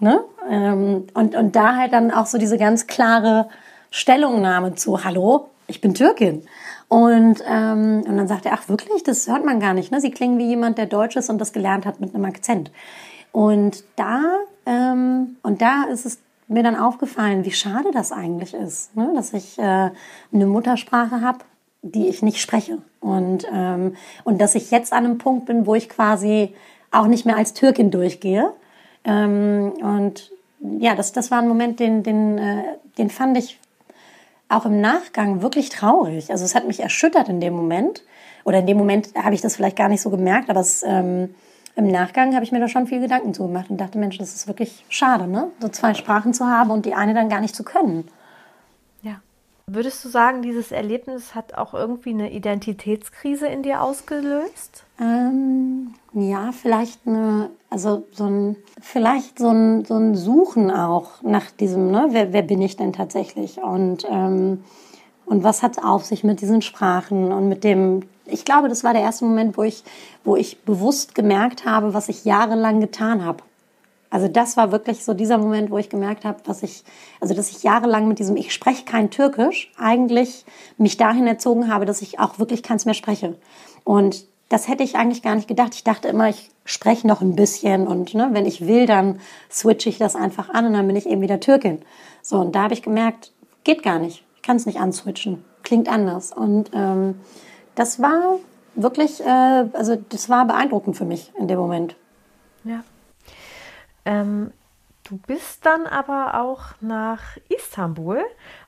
Ne? 0.00 0.24
Ähm, 0.48 1.08
und, 1.12 1.34
und 1.34 1.56
da 1.56 1.76
halt 1.76 1.92
dann 1.92 2.10
auch 2.10 2.24
so 2.24 2.38
diese 2.38 2.56
ganz 2.56 2.86
klare 2.86 3.50
Stellungnahme 3.90 4.76
zu, 4.76 5.04
hallo, 5.04 5.50
ich 5.66 5.82
bin 5.82 5.92
Türkin. 5.92 6.42
Und, 6.88 7.44
ähm, 7.46 8.02
und 8.06 8.16
dann 8.16 8.28
sagt 8.28 8.46
er, 8.46 8.54
ach 8.54 8.68
wirklich, 8.68 9.02
das 9.02 9.28
hört 9.28 9.44
man 9.44 9.60
gar 9.60 9.74
nicht. 9.74 9.92
Ne? 9.92 10.00
Sie 10.00 10.10
klingen 10.10 10.38
wie 10.38 10.46
jemand, 10.46 10.78
der 10.78 10.86
Deutsch 10.86 11.16
ist 11.16 11.28
und 11.28 11.38
das 11.38 11.52
gelernt 11.52 11.84
hat 11.84 12.00
mit 12.00 12.14
einem 12.14 12.24
Akzent. 12.24 12.70
Und 13.30 13.84
da, 13.96 14.22
ähm, 14.64 15.36
und 15.42 15.60
da 15.60 15.84
ist 15.84 16.06
es 16.06 16.18
mir 16.48 16.62
dann 16.62 16.76
aufgefallen, 16.76 17.44
wie 17.44 17.50
schade 17.50 17.90
das 17.92 18.10
eigentlich 18.10 18.54
ist, 18.54 18.96
ne? 18.96 19.12
dass 19.14 19.34
ich 19.34 19.58
äh, 19.58 19.90
eine 20.32 20.46
Muttersprache 20.46 21.20
habe, 21.20 21.40
die 21.82 22.08
ich 22.08 22.22
nicht 22.22 22.40
spreche. 22.40 22.78
Und, 23.00 23.46
ähm, 23.52 23.94
und 24.24 24.40
dass 24.40 24.54
ich 24.54 24.70
jetzt 24.70 24.94
an 24.94 25.04
einem 25.04 25.18
Punkt 25.18 25.44
bin, 25.44 25.66
wo 25.66 25.74
ich 25.74 25.90
quasi 25.90 26.54
auch 26.90 27.06
nicht 27.06 27.26
mehr 27.26 27.36
als 27.36 27.52
Türkin 27.52 27.90
durchgehe. 27.90 28.50
Ähm, 29.04 29.72
und 29.82 30.32
ja, 30.78 30.94
das, 30.94 31.12
das 31.12 31.30
war 31.30 31.40
ein 31.40 31.48
Moment, 31.48 31.80
den, 31.80 32.02
den, 32.02 32.38
äh, 32.38 32.62
den 32.96 33.10
fand 33.10 33.36
ich 33.36 33.60
auch 34.48 34.66
im 34.66 34.80
Nachgang 34.80 35.42
wirklich 35.42 35.68
traurig. 35.68 36.30
Also 36.30 36.44
es 36.44 36.54
hat 36.54 36.66
mich 36.66 36.80
erschüttert 36.80 37.28
in 37.28 37.40
dem 37.40 37.54
Moment. 37.54 38.02
Oder 38.44 38.60
in 38.60 38.66
dem 38.66 38.78
Moment 38.78 39.14
habe 39.14 39.34
ich 39.34 39.40
das 39.40 39.56
vielleicht 39.56 39.76
gar 39.76 39.88
nicht 39.88 40.00
so 40.00 40.10
gemerkt, 40.10 40.48
aber 40.48 40.60
es, 40.60 40.82
ähm, 40.82 41.34
im 41.76 41.86
Nachgang 41.86 42.34
habe 42.34 42.44
ich 42.44 42.52
mir 42.52 42.60
da 42.60 42.68
schon 42.68 42.86
viel 42.86 43.00
Gedanken 43.00 43.34
zu 43.34 43.46
gemacht 43.46 43.68
und 43.68 43.78
dachte, 43.78 43.98
Mensch, 43.98 44.16
das 44.18 44.34
ist 44.34 44.48
wirklich 44.48 44.84
schade, 44.88 45.28
ne? 45.28 45.48
So 45.60 45.68
zwei 45.68 45.94
Sprachen 45.94 46.32
zu 46.32 46.46
haben 46.46 46.70
und 46.70 46.86
die 46.86 46.94
eine 46.94 47.14
dann 47.14 47.28
gar 47.28 47.40
nicht 47.40 47.54
zu 47.54 47.62
können. 47.62 48.08
Ja. 49.02 49.20
Würdest 49.66 50.04
du 50.04 50.08
sagen, 50.08 50.40
dieses 50.42 50.72
Erlebnis 50.72 51.34
hat 51.34 51.54
auch 51.54 51.74
irgendwie 51.74 52.10
eine 52.10 52.32
Identitätskrise 52.32 53.46
in 53.48 53.62
dir 53.62 53.82
ausgelöst? 53.82 54.84
Ähm, 55.00 55.94
Ja, 56.14 56.52
vielleicht 56.52 57.06
eine, 57.06 57.50
also 57.68 58.04
so 58.12 58.24
ein, 58.24 58.56
vielleicht 58.80 59.38
so 59.38 59.48
ein, 59.48 59.84
so 59.84 59.94
ein 59.94 60.14
Suchen 60.14 60.70
auch 60.70 61.22
nach 61.22 61.50
diesem, 61.50 61.90
ne, 61.90 62.08
wer, 62.10 62.32
wer 62.32 62.42
bin 62.42 62.62
ich 62.62 62.76
denn 62.76 62.94
tatsächlich? 62.94 63.62
Und, 63.62 64.06
ähm, 64.10 64.64
und 65.26 65.44
was 65.44 65.62
hat 65.62 65.76
es 65.76 65.84
auf 65.84 66.06
sich 66.06 66.24
mit 66.24 66.40
diesen 66.40 66.62
Sprachen 66.62 67.30
und 67.30 67.48
mit 67.48 67.62
dem, 67.62 68.04
ich 68.24 68.46
glaube, 68.46 68.68
das 68.68 68.84
war 68.84 68.94
der 68.94 69.02
erste 69.02 69.26
Moment, 69.26 69.58
wo 69.58 69.62
ich, 69.62 69.84
wo 70.24 70.34
ich 70.34 70.62
bewusst 70.62 71.14
gemerkt 71.14 71.66
habe, 71.66 71.92
was 71.92 72.08
ich 72.08 72.24
jahrelang 72.24 72.80
getan 72.80 73.24
habe. 73.24 73.42
Also 74.10 74.26
das 74.26 74.56
war 74.56 74.72
wirklich 74.72 75.04
so 75.04 75.12
dieser 75.12 75.36
Moment, 75.36 75.70
wo 75.70 75.76
ich 75.76 75.90
gemerkt 75.90 76.24
habe, 76.24 76.38
was 76.46 76.62
ich, 76.62 76.84
also 77.20 77.34
dass 77.34 77.50
ich 77.50 77.62
jahrelang 77.62 78.08
mit 78.08 78.18
diesem 78.18 78.36
Ich 78.38 78.54
spreche 78.54 78.86
kein 78.86 79.10
Türkisch 79.10 79.70
eigentlich 79.76 80.46
mich 80.78 80.96
dahin 80.96 81.26
erzogen 81.26 81.70
habe, 81.70 81.84
dass 81.84 82.00
ich 82.00 82.18
auch 82.18 82.38
wirklich 82.38 82.62
keins 82.62 82.86
mehr 82.86 82.94
spreche. 82.94 83.36
Und 83.84 84.24
das 84.48 84.68
hätte 84.68 84.82
ich 84.82 84.96
eigentlich 84.96 85.22
gar 85.22 85.34
nicht 85.34 85.48
gedacht. 85.48 85.74
Ich 85.74 85.84
dachte 85.84 86.08
immer, 86.08 86.28
ich 86.28 86.50
spreche 86.64 87.06
noch 87.06 87.20
ein 87.20 87.36
bisschen 87.36 87.86
und 87.86 88.14
ne, 88.14 88.30
wenn 88.32 88.46
ich 88.46 88.66
will, 88.66 88.86
dann 88.86 89.20
switche 89.50 89.88
ich 89.88 89.98
das 89.98 90.16
einfach 90.16 90.48
an 90.50 90.66
und 90.66 90.72
dann 90.72 90.86
bin 90.86 90.96
ich 90.96 91.06
eben 91.06 91.20
wieder 91.20 91.40
Türkin. 91.40 91.82
So, 92.22 92.38
und 92.38 92.54
da 92.54 92.62
habe 92.64 92.74
ich 92.74 92.82
gemerkt, 92.82 93.32
geht 93.64 93.82
gar 93.82 93.98
nicht. 93.98 94.24
Ich 94.36 94.42
kann 94.42 94.56
es 94.56 94.66
nicht 94.66 94.80
answitchen. 94.80 95.44
Klingt 95.62 95.88
anders. 95.88 96.32
Und 96.32 96.70
ähm, 96.72 97.20
das 97.74 98.00
war 98.00 98.38
wirklich, 98.74 99.20
äh, 99.20 99.66
also 99.72 99.96
das 99.96 100.30
war 100.30 100.46
beeindruckend 100.46 100.96
für 100.96 101.04
mich 101.04 101.32
in 101.38 101.48
dem 101.48 101.58
Moment. 101.58 101.96
Ja. 102.64 102.82
Ähm, 104.06 104.52
du 105.04 105.18
bist 105.18 105.66
dann 105.66 105.86
aber 105.86 106.40
auch 106.40 106.80
nach 106.80 107.36
Istanbul 107.48 108.22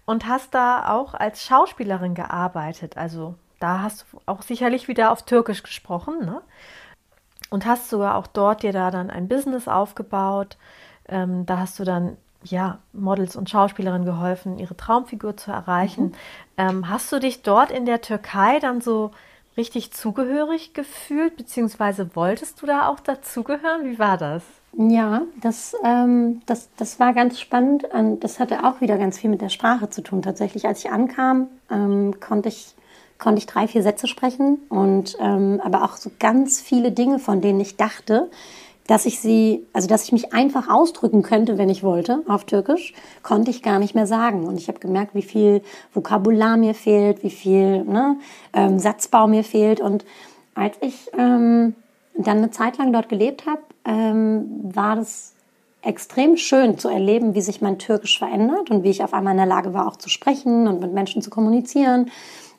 und 0.04 0.26
hast 0.26 0.54
da 0.54 0.92
auch 0.94 1.14
als 1.14 1.42
Schauspielerin 1.44 2.14
gearbeitet. 2.14 2.98
Also 2.98 3.34
da 3.60 3.82
hast 3.82 4.06
du 4.12 4.20
auch 4.26 4.42
sicherlich 4.42 4.88
wieder 4.88 5.12
auf 5.12 5.22
Türkisch 5.22 5.62
gesprochen, 5.62 6.24
ne? 6.24 6.40
Und 7.50 7.66
hast 7.66 7.90
sogar 7.90 8.14
auch 8.16 8.26
dort 8.26 8.62
dir 8.62 8.72
da 8.72 8.90
dann 8.90 9.10
ein 9.10 9.28
Business 9.28 9.68
aufgebaut. 9.68 10.56
Ähm, 11.08 11.46
da 11.46 11.58
hast 11.58 11.78
du 11.78 11.84
dann 11.84 12.16
ja 12.44 12.78
Models 12.92 13.36
und 13.36 13.50
Schauspielerinnen 13.50 14.06
geholfen, 14.06 14.58
ihre 14.58 14.76
Traumfigur 14.76 15.36
zu 15.36 15.50
erreichen. 15.50 16.06
Mhm. 16.06 16.14
Ähm, 16.56 16.88
hast 16.88 17.10
du 17.12 17.18
dich 17.18 17.42
dort 17.42 17.70
in 17.70 17.86
der 17.86 18.00
Türkei 18.00 18.60
dann 18.60 18.80
so 18.80 19.10
richtig 19.56 19.92
zugehörig 19.92 20.74
gefühlt, 20.74 21.36
beziehungsweise 21.36 22.14
wolltest 22.14 22.62
du 22.62 22.66
da 22.66 22.88
auch 22.88 23.00
dazugehören? 23.00 23.84
Wie 23.84 23.98
war 23.98 24.16
das? 24.16 24.42
Ja, 24.72 25.22
das, 25.40 25.74
ähm, 25.84 26.42
das, 26.46 26.70
das 26.76 27.00
war 27.00 27.12
ganz 27.12 27.40
spannend. 27.40 27.84
Und 27.84 28.20
das 28.20 28.38
hatte 28.38 28.64
auch 28.64 28.80
wieder 28.80 28.96
ganz 28.96 29.18
viel 29.18 29.28
mit 29.28 29.40
der 29.40 29.48
Sprache 29.48 29.90
zu 29.90 30.02
tun. 30.02 30.22
Tatsächlich, 30.22 30.66
als 30.66 30.84
ich 30.84 30.90
ankam, 30.90 31.48
ähm, 31.70 32.20
konnte 32.20 32.48
ich 32.48 32.74
konnte 33.20 33.38
ich 33.38 33.46
drei, 33.46 33.68
vier 33.68 33.82
Sätze 33.82 34.08
sprechen 34.08 34.58
und 34.68 35.16
ähm, 35.20 35.60
aber 35.62 35.84
auch 35.84 35.96
so 35.96 36.10
ganz 36.18 36.60
viele 36.60 36.90
Dinge, 36.90 37.18
von 37.18 37.40
denen 37.40 37.60
ich 37.60 37.76
dachte, 37.76 38.30
dass 38.86 39.06
ich 39.06 39.20
sie, 39.20 39.64
also 39.72 39.86
dass 39.86 40.02
ich 40.04 40.10
mich 40.10 40.32
einfach 40.32 40.68
ausdrücken 40.68 41.22
könnte, 41.22 41.58
wenn 41.58 41.68
ich 41.68 41.84
wollte, 41.84 42.24
auf 42.26 42.44
Türkisch, 42.44 42.92
konnte 43.22 43.52
ich 43.52 43.62
gar 43.62 43.78
nicht 43.78 43.94
mehr 43.94 44.08
sagen. 44.08 44.48
Und 44.48 44.56
ich 44.56 44.66
habe 44.66 44.80
gemerkt, 44.80 45.14
wie 45.14 45.22
viel 45.22 45.62
Vokabular 45.94 46.56
mir 46.56 46.74
fehlt, 46.74 47.22
wie 47.22 47.30
viel 47.30 47.84
ne, 47.84 48.16
ähm, 48.52 48.80
Satzbau 48.80 49.28
mir 49.28 49.44
fehlt. 49.44 49.80
Und 49.80 50.04
als 50.56 50.76
ich 50.80 51.08
ähm, 51.16 51.76
dann 52.16 52.38
eine 52.38 52.50
Zeit 52.50 52.78
lang 52.78 52.92
dort 52.92 53.08
gelebt 53.08 53.46
habe, 53.46 53.62
ähm, 53.84 54.46
war 54.74 54.96
das 54.96 55.34
extrem 55.82 56.36
schön 56.36 56.76
zu 56.76 56.88
erleben, 56.88 57.34
wie 57.36 57.42
sich 57.42 57.60
mein 57.60 57.78
Türkisch 57.78 58.18
verändert 58.18 58.70
und 58.70 58.82
wie 58.82 58.90
ich 58.90 59.04
auf 59.04 59.14
einmal 59.14 59.34
in 59.34 59.38
der 59.38 59.46
Lage 59.46 59.72
war, 59.72 59.86
auch 59.86 59.96
zu 59.96 60.08
sprechen 60.08 60.66
und 60.66 60.80
mit 60.80 60.92
Menschen 60.92 61.22
zu 61.22 61.30
kommunizieren 61.30 62.10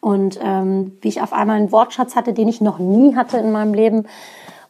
und 0.02 0.40
ähm, 0.44 0.98
wie 1.02 1.08
ich 1.08 1.22
auf 1.22 1.32
einmal 1.32 1.58
einen 1.58 1.72
Wortschatz 1.72 2.16
hatte, 2.16 2.34
den 2.34 2.50
ich 2.50 2.60
noch 2.60 2.80
nie 2.80 3.16
hatte 3.16 3.38
in 3.38 3.52
meinem 3.52 3.74
Leben. 3.74 4.08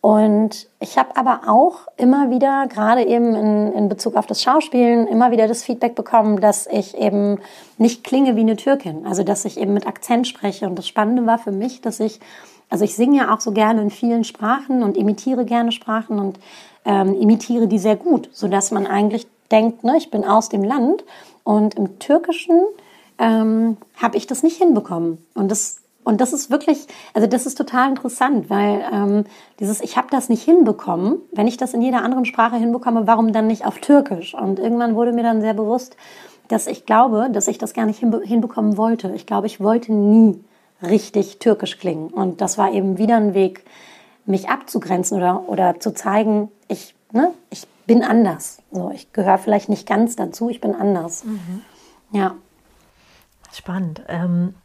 Und 0.01 0.67
ich 0.79 0.97
habe 0.97 1.15
aber 1.15 1.41
auch 1.47 1.87
immer 1.95 2.31
wieder, 2.31 2.65
gerade 2.67 3.05
eben 3.05 3.35
in, 3.35 3.71
in 3.71 3.87
Bezug 3.87 4.15
auf 4.15 4.25
das 4.25 4.41
Schauspielen, 4.41 5.07
immer 5.07 5.31
wieder 5.31 5.47
das 5.47 5.63
Feedback 5.63 5.93
bekommen, 5.93 6.41
dass 6.41 6.67
ich 6.67 6.97
eben 6.97 7.37
nicht 7.77 8.03
klinge 8.03 8.35
wie 8.35 8.41
eine 8.41 8.55
Türkin, 8.55 9.05
also 9.05 9.23
dass 9.23 9.45
ich 9.45 9.59
eben 9.59 9.73
mit 9.73 9.85
Akzent 9.85 10.27
spreche. 10.27 10.65
Und 10.65 10.75
das 10.77 10.87
Spannende 10.87 11.25
war 11.27 11.37
für 11.37 11.51
mich, 11.51 11.81
dass 11.81 11.99
ich, 11.99 12.19
also 12.69 12.83
ich 12.83 12.95
singe 12.95 13.19
ja 13.19 13.33
auch 13.33 13.41
so 13.41 13.51
gerne 13.51 13.81
in 13.81 13.91
vielen 13.91 14.23
Sprachen 14.23 14.81
und 14.81 14.97
imitiere 14.97 15.45
gerne 15.45 15.71
Sprachen 15.71 16.19
und 16.19 16.39
ähm, 16.83 17.13
imitiere 17.13 17.67
die 17.67 17.79
sehr 17.79 17.95
gut, 17.95 18.27
so 18.33 18.47
dass 18.47 18.71
man 18.71 18.87
eigentlich 18.87 19.27
denkt, 19.51 19.83
ne, 19.83 19.97
ich 19.97 20.09
bin 20.09 20.25
aus 20.25 20.49
dem 20.49 20.63
Land 20.63 21.03
und 21.43 21.75
im 21.75 21.99
Türkischen 21.99 22.59
ähm, 23.21 23.77
habe 23.95 24.17
ich 24.17 24.27
das 24.27 24.43
nicht 24.43 24.57
hinbekommen. 24.57 25.19
Und 25.33 25.49
das 25.49 25.77
und 26.03 26.19
das 26.19 26.33
ist 26.33 26.49
wirklich, 26.49 26.87
also 27.13 27.27
das 27.27 27.45
ist 27.45 27.59
total 27.59 27.89
interessant, 27.89 28.49
weil 28.49 28.83
ähm, 28.91 29.25
dieses 29.59 29.81
Ich 29.81 29.97
habe 29.97 30.07
das 30.09 30.29
nicht 30.29 30.41
hinbekommen, 30.41 31.19
wenn 31.31 31.47
ich 31.47 31.57
das 31.57 31.75
in 31.75 31.81
jeder 31.83 32.03
anderen 32.03 32.25
Sprache 32.25 32.55
hinbekomme, 32.55 33.05
warum 33.05 33.33
dann 33.33 33.45
nicht 33.45 33.67
auf 33.67 33.77
Türkisch? 33.77 34.33
Und 34.33 34.57
irgendwann 34.57 34.95
wurde 34.95 35.13
mir 35.13 35.21
dann 35.21 35.41
sehr 35.41 35.53
bewusst, 35.53 35.95
dass 36.47 36.65
ich 36.65 36.87
glaube, 36.87 37.29
dass 37.31 37.47
ich 37.47 37.59
das 37.59 37.73
gar 37.73 37.85
nicht 37.85 37.99
hinbe 37.99 38.21
hinbekommen 38.23 38.77
wollte. 38.77 39.13
Ich 39.13 39.27
glaube, 39.27 39.45
ich 39.45 39.59
wollte 39.59 39.93
nie 39.93 40.43
richtig 40.81 41.37
türkisch 41.37 41.77
klingen. 41.77 42.07
Und 42.07 42.41
das 42.41 42.57
war 42.57 42.73
eben 42.73 42.97
wieder 42.97 43.17
ein 43.17 43.35
Weg, 43.35 43.63
mich 44.25 44.49
abzugrenzen 44.49 45.17
oder, 45.17 45.47
oder 45.47 45.79
zu 45.79 45.93
zeigen, 45.93 46.49
ich, 46.67 46.95
ne, 47.11 47.31
ich 47.51 47.67
bin 47.85 48.03
anders. 48.03 48.57
So, 48.71 48.91
ich 48.91 49.13
gehöre 49.13 49.37
vielleicht 49.37 49.69
nicht 49.69 49.87
ganz 49.87 50.15
dazu, 50.15 50.49
ich 50.49 50.61
bin 50.61 50.73
anders. 50.73 51.25
Mhm. 51.25 51.61
Ja. 52.11 52.35
Spannend. 53.53 54.03
Ähm, 54.07 54.55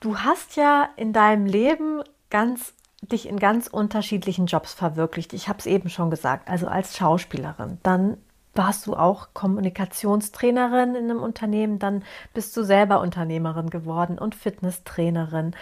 du 0.00 0.18
hast 0.18 0.56
ja 0.56 0.88
in 0.96 1.12
deinem 1.12 1.46
Leben 1.46 2.02
ganz 2.30 2.74
dich 3.00 3.28
in 3.28 3.38
ganz 3.38 3.68
unterschiedlichen 3.68 4.46
Jobs 4.46 4.74
verwirklicht. 4.74 5.32
Ich 5.32 5.48
habe 5.48 5.60
es 5.60 5.66
eben 5.66 5.88
schon 5.88 6.10
gesagt, 6.10 6.48
also 6.48 6.66
als 6.66 6.96
Schauspielerin. 6.96 7.78
Dann 7.82 8.16
warst 8.54 8.86
du 8.86 8.94
auch 8.94 9.28
Kommunikationstrainerin 9.34 10.96
in 10.96 11.04
einem 11.10 11.22
Unternehmen, 11.22 11.78
dann 11.78 12.02
bist 12.34 12.56
du 12.56 12.64
selber 12.64 13.00
Unternehmerin 13.00 13.70
geworden 13.70 14.18
und 14.18 14.34
Fitnesstrainerin. 14.34 15.54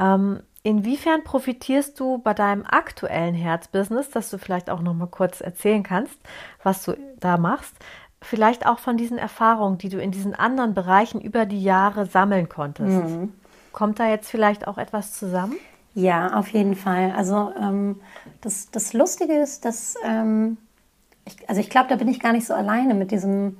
Ähm, 0.00 0.40
inwiefern 0.64 1.22
profitierst 1.22 1.98
du 2.00 2.18
bei 2.18 2.34
deinem 2.34 2.64
aktuellen 2.66 3.34
Herzbusiness, 3.34 4.10
dass 4.10 4.30
du 4.30 4.38
vielleicht 4.38 4.70
auch 4.70 4.80
noch 4.80 4.94
mal 4.94 5.06
kurz 5.06 5.40
erzählen 5.40 5.84
kannst, 5.84 6.18
was 6.64 6.84
du 6.84 6.96
da 7.20 7.36
machst? 7.36 7.76
Vielleicht 8.22 8.66
auch 8.66 8.78
von 8.78 8.96
diesen 8.96 9.18
Erfahrungen, 9.18 9.78
die 9.78 9.88
du 9.88 10.00
in 10.00 10.10
diesen 10.10 10.34
anderen 10.34 10.74
Bereichen 10.74 11.20
über 11.20 11.44
die 11.46 11.62
Jahre 11.62 12.06
sammeln 12.06 12.48
konntest. 12.48 13.08
Mhm. 13.08 13.32
Kommt 13.72 13.98
da 13.98 14.08
jetzt 14.08 14.30
vielleicht 14.30 14.66
auch 14.66 14.78
etwas 14.78 15.12
zusammen? 15.12 15.56
Ja, 15.94 16.34
auf 16.38 16.48
jeden 16.48 16.74
Fall. 16.74 17.12
Also 17.16 17.52
ähm, 17.60 18.00
das, 18.40 18.70
das 18.70 18.92
Lustige 18.92 19.34
ist, 19.34 19.64
dass, 19.64 19.94
ähm, 20.04 20.56
ich, 21.26 21.36
also 21.48 21.60
ich 21.60 21.68
glaube, 21.68 21.88
da 21.88 21.96
bin 21.96 22.08
ich 22.08 22.20
gar 22.20 22.32
nicht 22.32 22.46
so 22.46 22.54
alleine 22.54 22.94
mit 22.94 23.10
diesem, 23.10 23.58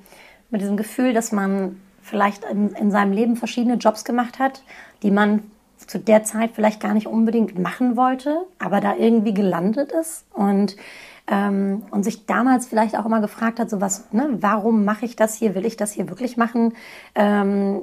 mit 0.50 0.60
diesem 0.60 0.76
Gefühl, 0.76 1.12
dass 1.12 1.32
man 1.32 1.80
vielleicht 2.00 2.44
in, 2.44 2.70
in 2.70 2.90
seinem 2.90 3.12
Leben 3.12 3.36
verschiedene 3.36 3.74
Jobs 3.74 4.04
gemacht 4.04 4.38
hat, 4.38 4.62
die 5.02 5.10
man 5.10 5.42
zu 5.76 5.98
der 5.98 6.24
Zeit 6.24 6.52
vielleicht 6.54 6.80
gar 6.80 6.94
nicht 6.94 7.06
unbedingt 7.06 7.58
machen 7.58 7.96
wollte, 7.96 8.46
aber 8.58 8.80
da 8.80 8.96
irgendwie 8.96 9.34
gelandet 9.34 9.92
ist. 9.92 10.24
Und 10.32 10.76
ähm, 11.26 11.82
und 11.90 12.02
sich 12.02 12.26
damals 12.26 12.66
vielleicht 12.66 12.98
auch 12.98 13.06
immer 13.06 13.20
gefragt 13.20 13.60
hat, 13.60 13.70
so 13.70 13.80
was, 13.80 14.12
ne, 14.12 14.38
warum 14.40 14.84
mache 14.84 15.04
ich 15.04 15.16
das 15.16 15.34
hier, 15.34 15.54
will 15.54 15.66
ich 15.66 15.76
das 15.76 15.92
hier 15.92 16.08
wirklich 16.08 16.36
machen? 16.36 16.74
Ähm, 17.14 17.82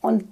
und 0.00 0.24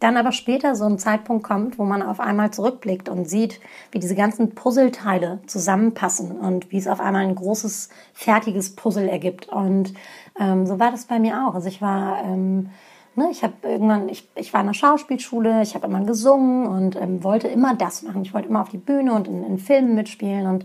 dann 0.00 0.16
aber 0.16 0.32
später 0.32 0.74
so 0.74 0.86
ein 0.86 0.98
Zeitpunkt 0.98 1.44
kommt, 1.44 1.78
wo 1.78 1.84
man 1.84 2.02
auf 2.02 2.20
einmal 2.20 2.50
zurückblickt 2.50 3.08
und 3.10 3.28
sieht, 3.28 3.60
wie 3.92 3.98
diese 3.98 4.14
ganzen 4.14 4.54
Puzzleteile 4.54 5.40
zusammenpassen 5.46 6.32
und 6.32 6.72
wie 6.72 6.78
es 6.78 6.88
auf 6.88 7.00
einmal 7.00 7.26
ein 7.26 7.34
großes, 7.34 7.90
fertiges 8.14 8.74
Puzzle 8.74 9.08
ergibt. 9.08 9.48
Und 9.50 9.92
ähm, 10.40 10.66
so 10.66 10.78
war 10.80 10.90
das 10.90 11.04
bei 11.04 11.18
mir 11.18 11.46
auch. 11.46 11.54
Also 11.54 11.68
ich 11.68 11.82
war, 11.82 12.24
ähm, 12.24 12.70
ne, 13.14 13.28
ich 13.30 13.42
habe 13.42 13.52
irgendwann, 13.62 14.08
ich, 14.08 14.26
ich 14.36 14.54
war 14.54 14.62
in 14.62 14.68
der 14.68 14.74
Schauspielschule, 14.74 15.60
ich 15.60 15.74
habe 15.74 15.86
immer 15.86 16.02
gesungen 16.04 16.66
und 16.66 16.96
ähm, 16.96 17.22
wollte 17.22 17.48
immer 17.48 17.74
das 17.74 18.02
machen. 18.02 18.22
Ich 18.22 18.32
wollte 18.32 18.48
immer 18.48 18.62
auf 18.62 18.70
die 18.70 18.78
Bühne 18.78 19.12
und 19.12 19.28
in, 19.28 19.44
in 19.44 19.58
Filmen 19.58 19.94
mitspielen 19.94 20.46
und 20.46 20.64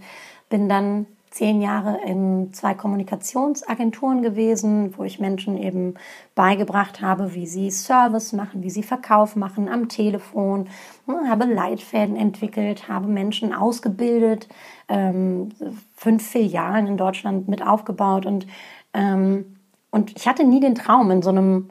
bin 0.50 0.70
dann 0.70 1.08
zehn 1.36 1.62
Jahre 1.62 2.00
in 2.06 2.54
zwei 2.54 2.74
Kommunikationsagenturen 2.74 4.22
gewesen, 4.22 4.98
wo 4.98 5.04
ich 5.04 5.20
Menschen 5.20 5.58
eben 5.58 5.96
beigebracht 6.34 7.02
habe, 7.02 7.34
wie 7.34 7.46
sie 7.46 7.72
Service 7.72 8.32
machen, 8.32 8.64
wie 8.64 8.70
sie 8.70 8.84
Verkauf 8.84 9.36
machen 9.36 9.68
am 9.68 9.90
Telefon, 9.90 10.70
hm, 11.08 11.30
habe 11.30 11.44
Leitfäden 11.44 12.16
entwickelt, 12.16 12.88
habe 12.88 13.08
Menschen 13.08 13.54
ausgebildet, 13.54 14.48
ähm, 14.88 15.50
fünf 15.94 16.26
Filialen 16.26 16.88
in 16.88 16.96
Deutschland 16.96 17.50
mit 17.50 17.62
aufgebaut 17.62 18.26
und, 18.26 18.48
ähm, 18.94 19.58
und 19.92 20.16
ich 20.16 20.30
hatte 20.30 20.46
nie 20.46 20.62
den 20.62 20.76
Traum, 20.76 21.12
in 21.12 21.22
so 21.22 21.32
einem 21.32 21.68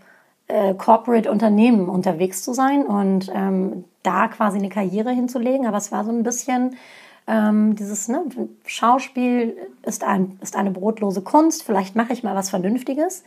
äh, 0.47 0.75
Corporate-Unternehmen 0.75 1.89
unterwegs 1.89 2.43
zu 2.43 2.53
sein 2.53 2.85
und 2.85 3.33
ähm, 3.35 3.85
da 4.03 4.29
quasi 4.29 4.59
eine 4.59 4.69
Karriere 4.69 5.11
hinzulegen, 5.11 5.67
aber 5.67 5.79
es 5.79 5.91
war 5.91 6.05
so 6.05 6.11
ein 6.11 6.23
bisschen 6.23 6.77
ähm, 7.27 7.75
dieses 7.77 8.09
ne, 8.09 8.25
Schauspiel 8.67 9.57
ist, 9.83 10.05
ein, 10.05 10.39
ist 10.43 10.57
eine 10.57 10.71
brotlose 10.71 11.23
Kunst, 11.23 11.63
vielleicht 11.63 11.97
mache 11.97 12.13
ich 12.13 12.23
mal 12.23 12.35
was 12.35 12.51
Vernünftiges. 12.51 13.25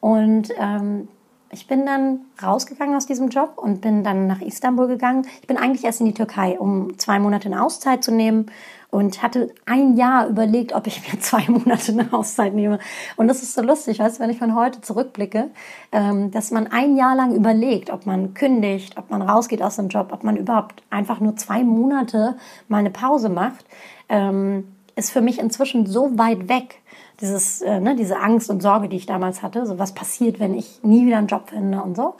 Und 0.00 0.50
ähm, 0.58 1.08
ich 1.50 1.66
bin 1.66 1.86
dann 1.86 2.20
rausgegangen 2.42 2.94
aus 2.94 3.06
diesem 3.06 3.28
Job 3.28 3.54
und 3.56 3.80
bin 3.80 4.04
dann 4.04 4.26
nach 4.26 4.40
Istanbul 4.40 4.86
gegangen. 4.86 5.26
Ich 5.40 5.46
bin 5.46 5.56
eigentlich 5.56 5.84
erst 5.84 6.00
in 6.00 6.06
die 6.06 6.14
Türkei, 6.14 6.58
um 6.58 6.98
zwei 6.98 7.18
Monate 7.18 7.46
eine 7.46 7.62
Auszeit 7.62 8.04
zu 8.04 8.12
nehmen 8.12 8.46
und 8.90 9.22
hatte 9.22 9.54
ein 9.66 9.96
Jahr 9.96 10.28
überlegt, 10.28 10.74
ob 10.74 10.86
ich 10.86 11.00
mir 11.12 11.20
zwei 11.20 11.44
Monate 11.48 11.92
eine 11.92 12.12
Auszeit 12.12 12.54
nehme. 12.54 12.78
Und 13.16 13.28
das 13.28 13.42
ist 13.42 13.54
so 13.54 13.62
lustig, 13.62 13.98
weißt 13.98 14.18
du, 14.18 14.22
wenn 14.22 14.30
ich 14.30 14.38
von 14.38 14.54
heute 14.54 14.80
zurückblicke, 14.80 15.50
ähm, 15.92 16.30
dass 16.30 16.50
man 16.50 16.66
ein 16.66 16.96
Jahr 16.96 17.16
lang 17.16 17.34
überlegt, 17.34 17.90
ob 17.90 18.06
man 18.06 18.34
kündigt, 18.34 18.96
ob 18.96 19.10
man 19.10 19.22
rausgeht 19.22 19.62
aus 19.62 19.76
dem 19.76 19.88
Job, 19.88 20.08
ob 20.12 20.24
man 20.24 20.36
überhaupt 20.36 20.82
einfach 20.90 21.20
nur 21.20 21.36
zwei 21.36 21.64
Monate 21.64 22.36
mal 22.68 22.78
eine 22.78 22.90
Pause 22.90 23.28
macht, 23.28 23.64
ähm, 24.08 24.74
ist 24.96 25.12
für 25.12 25.20
mich 25.20 25.38
inzwischen 25.38 25.86
so 25.86 26.18
weit 26.18 26.48
weg 26.48 26.82
dieses, 27.20 27.62
äh, 27.62 27.80
ne, 27.80 27.96
diese 27.96 28.18
Angst 28.18 28.50
und 28.50 28.62
Sorge, 28.62 28.88
die 28.88 28.96
ich 28.96 29.06
damals 29.06 29.42
hatte, 29.42 29.66
so 29.66 29.78
was 29.78 29.94
passiert, 29.94 30.38
wenn 30.40 30.54
ich 30.54 30.82
nie 30.82 31.06
wieder 31.06 31.18
einen 31.18 31.26
Job 31.26 31.50
finde 31.50 31.82
und 31.82 31.96
so. 31.96 32.14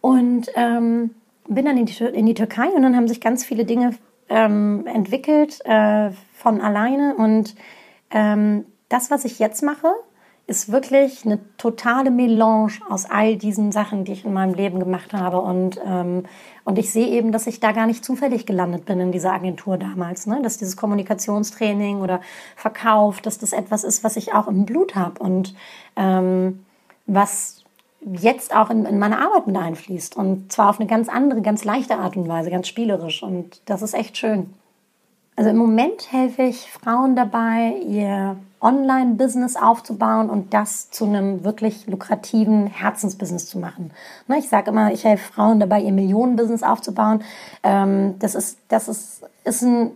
Und 0.00 0.50
ähm, 0.54 1.10
bin 1.48 1.64
dann 1.64 1.76
in 1.76 1.86
die, 1.86 2.04
in 2.04 2.26
die 2.26 2.34
Türkei 2.34 2.68
und 2.68 2.82
dann 2.82 2.96
haben 2.96 3.08
sich 3.08 3.20
ganz 3.20 3.44
viele 3.44 3.64
Dinge 3.64 3.94
ähm, 4.28 4.86
entwickelt 4.86 5.64
äh, 5.64 6.10
von 6.34 6.60
alleine. 6.60 7.14
Und 7.16 7.54
ähm, 8.10 8.66
das, 8.88 9.10
was 9.10 9.24
ich 9.24 9.38
jetzt 9.38 9.62
mache, 9.62 9.88
ist 10.46 10.70
wirklich 10.70 11.24
eine 11.24 11.38
totale 11.56 12.10
Melange 12.10 12.72
aus 12.90 13.06
all 13.06 13.36
diesen 13.36 13.72
Sachen, 13.72 14.04
die 14.04 14.12
ich 14.12 14.24
in 14.26 14.34
meinem 14.34 14.52
Leben 14.52 14.78
gemacht 14.78 15.14
habe. 15.14 15.40
Und, 15.40 15.80
ähm, 15.86 16.24
und 16.64 16.78
ich 16.78 16.92
sehe 16.92 17.08
eben, 17.08 17.32
dass 17.32 17.46
ich 17.46 17.60
da 17.60 17.72
gar 17.72 17.86
nicht 17.86 18.04
zufällig 18.04 18.44
gelandet 18.44 18.84
bin 18.84 19.00
in 19.00 19.10
dieser 19.10 19.32
Agentur 19.32 19.78
damals. 19.78 20.26
Ne? 20.26 20.40
Dass 20.42 20.58
dieses 20.58 20.76
Kommunikationstraining 20.76 22.02
oder 22.02 22.20
Verkauf, 22.56 23.22
dass 23.22 23.38
das 23.38 23.54
etwas 23.54 23.84
ist, 23.84 24.04
was 24.04 24.16
ich 24.16 24.34
auch 24.34 24.46
im 24.46 24.66
Blut 24.66 24.94
habe 24.94 25.22
und 25.22 25.54
ähm, 25.96 26.64
was 27.06 27.64
jetzt 28.02 28.54
auch 28.54 28.68
in, 28.68 28.84
in 28.84 28.98
meine 28.98 29.20
Arbeit 29.20 29.46
mit 29.46 29.56
einfließt. 29.56 30.14
Und 30.14 30.52
zwar 30.52 30.68
auf 30.68 30.78
eine 30.78 30.88
ganz 30.88 31.08
andere, 31.08 31.40
ganz 31.40 31.64
leichte 31.64 31.96
Art 31.96 32.18
und 32.18 32.28
Weise, 32.28 32.50
ganz 32.50 32.68
spielerisch. 32.68 33.22
Und 33.22 33.62
das 33.64 33.80
ist 33.80 33.94
echt 33.94 34.18
schön. 34.18 34.52
Also 35.36 35.50
im 35.50 35.56
Moment 35.56 36.12
helfe 36.12 36.42
ich 36.42 36.70
Frauen 36.70 37.16
dabei, 37.16 37.76
ihr 37.86 38.36
Online-Business 38.64 39.56
aufzubauen 39.56 40.30
und 40.30 40.54
das 40.54 40.90
zu 40.90 41.04
einem 41.04 41.44
wirklich 41.44 41.86
lukrativen 41.86 42.66
Herzensbusiness 42.66 43.46
zu 43.46 43.58
machen. 43.58 43.92
Ne, 44.26 44.38
ich 44.38 44.48
sage 44.48 44.70
immer, 44.70 44.92
ich 44.92 45.04
helfe 45.04 45.32
Frauen 45.32 45.60
dabei, 45.60 45.80
ihr 45.82 45.92
Millionen-Business 45.92 46.62
aufzubauen. 46.62 47.22
Ähm, 47.62 48.18
das 48.18 48.34
ist, 48.34 48.58
das 48.68 48.88
ist, 48.88 49.22
ist 49.44 49.62
ein 49.62 49.92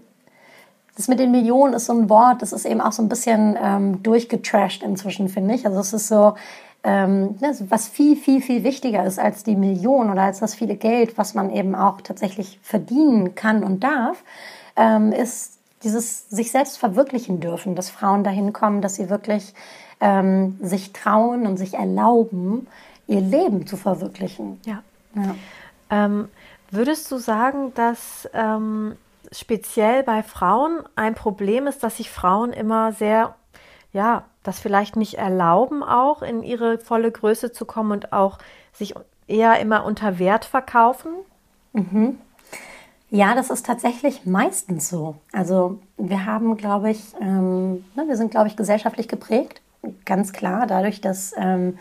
das 0.97 1.07
mit 1.07 1.21
den 1.21 1.31
Millionen 1.31 1.75
ist 1.75 1.87
so 1.87 1.93
ein 1.93 2.11
Wort, 2.11 2.43
das 2.43 2.53
ist 2.53 2.65
eben 2.65 2.81
auch 2.81 2.91
so 2.91 3.03
ein 3.03 3.09
bisschen 3.09 3.57
ähm, 3.63 4.03
durchgetrashed 4.03 4.83
inzwischen, 4.83 5.29
finde 5.29 5.55
ich. 5.55 5.65
Also 5.65 5.79
es 5.79 5.93
ist 5.93 6.09
so, 6.09 6.35
ähm, 6.83 7.37
ne, 7.41 7.57
was 7.69 7.87
viel, 7.87 8.17
viel, 8.17 8.43
viel 8.43 8.65
wichtiger 8.65 9.05
ist 9.05 9.21
als 9.21 9.45
die 9.45 9.55
Million 9.55 10.11
oder 10.11 10.23
als 10.23 10.41
das 10.41 10.57
viele 10.57 10.75
Geld, 10.75 11.17
was 11.17 11.35
man 11.35 11.51
eben 11.51 11.77
auch 11.77 12.01
tatsächlich 12.01 12.59
verdienen 12.63 13.37
kann 13.37 13.63
und 13.63 13.85
darf, 13.85 14.25
ähm, 14.75 15.13
ist 15.13 15.58
dieses 15.83 16.29
sich 16.29 16.51
selbst 16.51 16.79
verwirklichen 16.79 17.41
dürfen, 17.41 17.75
dass 17.75 17.91
Frauen 17.91 18.25
dahin 18.25 18.53
kommen, 18.53 18.83
dass 18.83 18.97
sie 18.97 19.11
wirklich 19.11 19.55
ähm, 20.01 20.59
sich 20.61 20.93
trauen 20.93 21.47
und 21.47 21.57
sich 21.57 21.75
erlauben, 21.75 22.67
ihr 23.07 23.21
Leben 23.21 23.67
zu 23.67 23.77
verwirklichen. 23.77 24.61
Ja. 24.65 24.83
ja. 25.15 25.35
Ähm, 25.91 26.29
würdest 26.71 27.11
du 27.11 27.19
sagen, 27.19 27.73
dass 27.75 28.29
ähm, 28.35 28.97
speziell 29.33 30.03
bei 30.03 30.23
Frauen 30.23 30.81
ein 30.97 31.15
Problem 31.15 31.67
ist, 31.67 31.83
dass 31.83 31.97
sich 31.97 32.11
Frauen 32.11 32.53
immer 32.53 32.93
sehr, 32.93 33.35
ja, 33.93 34.25
das 34.43 34.61
vielleicht 34.61 34.97
nicht 34.97 35.15
erlauben, 35.15 35.83
auch 35.83 36.23
in 36.23 36.43
ihre 36.43 36.79
volle 36.79 37.11
Größe 37.11 37.53
zu 37.53 37.65
kommen 37.65 37.93
und 37.93 38.13
auch 38.13 38.39
sich 38.73 38.95
eher 39.27 39.61
immer 39.61 39.85
unter 39.85 40.19
Wert 40.19 40.45
verkaufen? 40.45 41.13
Mhm. 41.73 42.19
Ja, 43.11 43.35
das 43.35 43.51
ist 43.51 43.65
tatsächlich 43.65 44.27
meistens 44.27 44.91
so. 44.91 45.17
Also 45.33 45.81
wir 45.97 46.27
haben, 46.27 46.57
glaube 46.57 46.91
ich, 46.91 47.01
ähm, 47.21 47.85
ne, 47.97 48.07
wir 48.07 48.17
sind, 48.17 48.31
glaube 48.31 48.49
ich, 48.49 48.57
gesellschaftlich 48.57 49.09
geprägt, 49.09 49.63
ganz 50.05 50.33
klar, 50.33 50.67
dadurch, 50.67 51.01
dass, 51.01 51.35
ähm, 51.39 51.79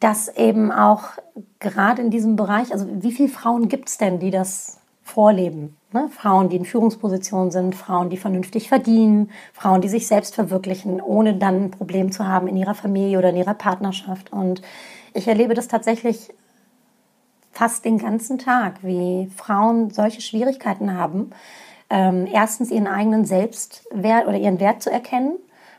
dass 0.00 0.28
eben 0.28 0.70
auch 0.70 1.12
gerade 1.60 2.02
in 2.02 2.10
diesem 2.10 2.36
Bereich, 2.36 2.72
also 2.72 2.86
wie 3.02 3.12
viele 3.12 3.28
Frauen 3.28 3.68
gibt 3.68 3.88
es 3.88 3.98
denn, 3.98 4.18
die 4.18 4.30
das 4.30 4.78
vorleben? 5.02 5.76
Ne? 5.92 6.10
Frauen, 6.10 6.50
die 6.50 6.56
in 6.56 6.66
Führungspositionen 6.66 7.50
sind, 7.50 7.74
Frauen, 7.74 8.10
die 8.10 8.18
vernünftig 8.18 8.68
verdienen, 8.68 9.30
Frauen, 9.54 9.80
die 9.80 9.88
sich 9.88 10.06
selbst 10.06 10.34
verwirklichen, 10.34 11.00
ohne 11.00 11.34
dann 11.34 11.64
ein 11.64 11.70
Problem 11.70 12.12
zu 12.12 12.26
haben 12.26 12.46
in 12.46 12.56
ihrer 12.56 12.74
Familie 12.74 13.18
oder 13.18 13.30
in 13.30 13.36
ihrer 13.36 13.54
Partnerschaft. 13.54 14.30
Und 14.30 14.60
ich 15.14 15.26
erlebe 15.26 15.54
das 15.54 15.68
tatsächlich 15.68 16.30
fast 17.58 17.84
den 17.84 17.98
ganzen 17.98 18.38
Tag, 18.38 18.74
wie 18.82 19.28
Frauen 19.36 19.90
solche 19.90 20.20
Schwierigkeiten 20.20 20.96
haben, 20.96 21.30
ähm, 21.90 22.28
erstens 22.32 22.70
ihren 22.70 22.86
eigenen 22.86 23.24
Selbstwert 23.24 24.28
oder 24.28 24.36
ihren 24.36 24.60
Wert 24.60 24.80
zu 24.80 24.92
erkennen, 24.92 25.32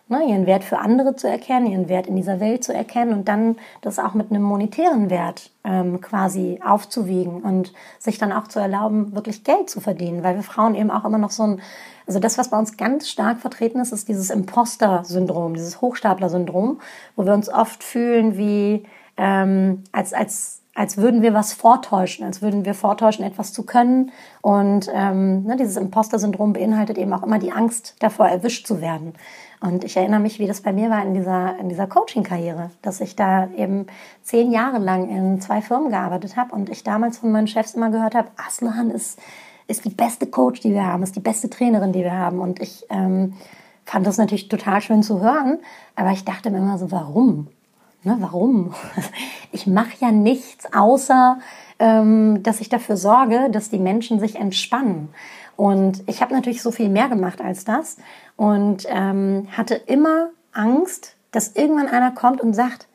ne, 0.10 0.26
ihren 0.28 0.46
Wert 0.46 0.66
für 0.66 0.80
andere 0.80 1.16
zu 1.16 1.30
erkennen, 1.30 1.68
ihren 1.68 1.88
Wert 1.88 2.08
in 2.08 2.18
dieser 2.18 2.42
Welt 2.42 2.66
zu 2.66 2.74
erkennen 2.74 3.14
und 3.14 3.30
dann 3.30 3.56
das 3.80 3.98
auch 3.98 4.14
mit 4.14 4.30
einem 4.30 4.42
monetären 4.42 5.10
Wert 5.10 5.52
ähm, 5.64 6.02
quasi 6.02 6.60
aufzuwiegen 6.66 7.44
und 7.44 7.72
sich 7.98 8.18
dann 8.18 8.34
auch 8.34 8.50
zu 8.50 8.60
erlauben, 8.60 9.16
wirklich 9.16 9.46
Geld 9.46 9.70
zu 9.70 9.80
verdienen, 9.80 10.22
weil 10.22 10.36
wir 10.36 10.44
Frauen 10.44 10.76
eben 10.76 10.92
auch 10.92 11.06
immer 11.06 11.18
noch 11.18 11.32
so 11.32 11.44
ein, 11.44 11.62
also 12.06 12.20
das, 12.20 12.38
was 12.38 12.50
bei 12.50 12.60
uns 12.60 12.76
ganz 12.76 13.08
stark 13.08 13.40
vertreten 13.40 13.80
ist, 13.80 13.94
ist 13.94 14.10
dieses 14.10 14.32
Imposter-Syndrom, 14.32 15.54
dieses 15.54 15.80
Hochstapler-Syndrom, 15.80 16.82
wo 17.16 17.26
wir 17.26 17.34
uns 17.34 17.48
oft 17.48 17.86
fühlen 17.86 18.38
wie 18.38 18.84
ähm, 19.16 19.86
als, 19.94 20.12
als 20.12 20.59
als 20.80 20.96
würden 20.96 21.22
wir 21.22 21.34
was 21.34 21.52
vortäuschen, 21.52 22.26
als 22.26 22.42
würden 22.42 22.64
wir 22.64 22.74
vortäuschen, 22.74 23.26
etwas 23.26 23.52
zu 23.52 23.66
können. 23.66 24.14
Und 24.42 24.90
ähm, 24.94 25.44
ne, 25.44 25.58
dieses 25.58 25.76
Imposter-Syndrom 25.76 26.54
beinhaltet 26.54 26.98
eben 26.98 27.12
auch 27.12 27.22
immer 27.22 27.38
die 27.38 27.52
Angst 27.52 27.98
davor, 28.00 28.30
erwischt 28.30 28.66
zu 28.66 28.80
werden. 28.80 29.12
Und 29.60 29.84
ich 29.84 29.98
erinnere 29.98 30.22
mich, 30.22 30.40
wie 30.40 30.48
das 30.48 30.62
bei 30.62 30.72
mir 30.72 30.90
war 30.90 31.04
in 31.04 31.14
dieser, 31.14 31.60
in 31.60 31.68
dieser 31.68 31.86
Coaching-Karriere, 31.86 32.72
dass 32.82 33.02
ich 33.02 33.18
da 33.18 33.50
eben 33.58 33.88
zehn 34.24 34.54
Jahre 34.54 34.78
lang 34.78 35.10
in 35.10 35.42
zwei 35.42 35.62
Firmen 35.62 35.90
gearbeitet 35.90 36.38
habe 36.38 36.56
und 36.56 36.70
ich 36.70 36.82
damals 36.86 37.18
von 37.18 37.34
meinen 37.34 37.48
Chefs 37.48 37.74
immer 37.74 37.92
gehört 37.92 38.16
habe, 38.16 38.30
Aslan 38.38 38.90
ist, 38.90 39.20
ist 39.68 39.84
die 39.84 39.90
beste 39.90 40.28
Coach, 40.28 40.62
die 40.62 40.72
wir 40.72 40.86
haben, 40.86 41.04
ist 41.04 41.18
die 41.18 41.20
beste 41.20 41.50
Trainerin, 41.50 41.92
die 41.92 42.04
wir 42.04 42.18
haben. 42.18 42.40
Und 42.40 42.62
ich 42.62 42.86
ähm, 42.90 43.34
fand 43.84 44.08
das 44.08 44.18
natürlich 44.18 44.48
total 44.48 44.80
schön 44.80 45.04
zu 45.04 45.20
hören, 45.20 45.60
aber 45.98 46.12
ich 46.12 46.24
dachte 46.24 46.50
mir 46.52 46.60
immer 46.60 46.78
so, 46.78 46.90
warum? 46.90 47.50
Ne, 48.04 48.18
warum? 48.20 48.74
Ich 49.52 49.66
mache 49.66 49.94
ja 50.00 50.12
nichts, 50.12 50.72
außer 50.74 51.40
ähm, 51.80 52.44
dass 52.44 52.62
ich 52.62 52.70
dafür 52.70 52.98
sorge, 52.98 53.50
dass 53.52 53.72
die 53.72 53.80
Menschen 53.80 54.20
sich 54.20 54.36
entspannen. 54.36 55.10
Und 55.56 56.04
ich 56.06 56.22
habe 56.22 56.34
natürlich 56.34 56.62
so 56.62 56.72
viel 56.72 56.88
mehr 56.88 57.10
gemacht 57.10 57.42
als 57.42 57.66
das 57.66 57.98
und 58.38 58.86
ähm, 58.88 59.48
hatte 59.52 59.74
immer 59.74 60.30
Angst, 60.54 61.16
dass 61.32 61.56
irgendwann 61.56 61.88
einer 61.88 62.12
kommt 62.12 62.42
und 62.42 62.54
sagt, 62.54 62.88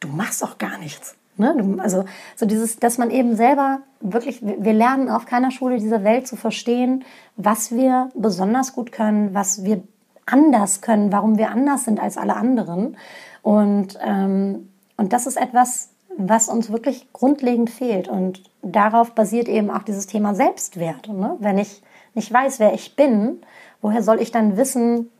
du 0.00 0.08
machst 0.08 0.42
doch 0.42 0.58
gar 0.58 0.78
nichts. 0.78 1.16
Ne? 1.36 1.78
Also 1.78 2.04
so 2.36 2.44
dieses, 2.44 2.78
dass 2.78 2.98
man 2.98 3.10
eben 3.10 3.36
selber 3.36 3.80
wirklich, 4.00 4.40
wir 4.42 4.72
lernen 4.72 5.08
auf 5.08 5.26
keiner 5.26 5.50
Schule 5.50 5.78
dieser 5.78 6.04
Welt 6.04 6.26
zu 6.26 6.36
verstehen, 6.36 7.04
was 7.36 7.72
wir 7.72 8.10
besonders 8.14 8.72
gut 8.74 8.92
können, 8.92 9.32
was 9.32 9.64
wir 9.64 9.82
anders 10.26 10.80
können, 10.80 11.12
warum 11.12 11.38
wir 11.38 11.50
anders 11.50 11.84
sind 11.84 12.00
als 12.00 12.16
alle 12.16 12.36
anderen. 12.36 12.96
Und, 13.42 13.98
ähm, 14.02 14.70
und 14.96 15.12
das 15.12 15.26
ist 15.26 15.36
etwas, 15.36 15.90
was 16.16 16.48
uns 16.48 16.70
wirklich 16.70 17.12
grundlegend 17.12 17.70
fehlt. 17.70 18.08
Und 18.08 18.42
darauf 18.62 19.12
basiert 19.12 19.48
eben 19.48 19.70
auch 19.70 19.82
dieses 19.82 20.06
Thema 20.06 20.34
Selbstwert. 20.34 21.08
Ne? 21.08 21.36
Wenn 21.40 21.58
ich 21.58 21.82
nicht 22.14 22.32
weiß, 22.32 22.60
wer 22.60 22.72
ich 22.74 22.96
bin, 22.96 23.42
woher 23.82 24.02
soll 24.02 24.20
ich 24.20 24.30
dann 24.30 24.56
wissen, 24.56 25.10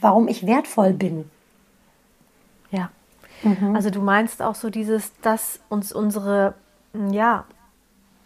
warum 0.00 0.28
ich 0.28 0.46
wertvoll 0.46 0.92
bin? 0.92 1.30
Ja. 2.70 2.90
Mhm. 3.42 3.76
Also 3.76 3.90
du 3.90 4.00
meinst 4.00 4.42
auch 4.42 4.54
so 4.54 4.70
dieses, 4.70 5.12
dass 5.22 5.60
uns 5.68 5.92
unsere, 5.92 6.54
ja, 7.10 7.44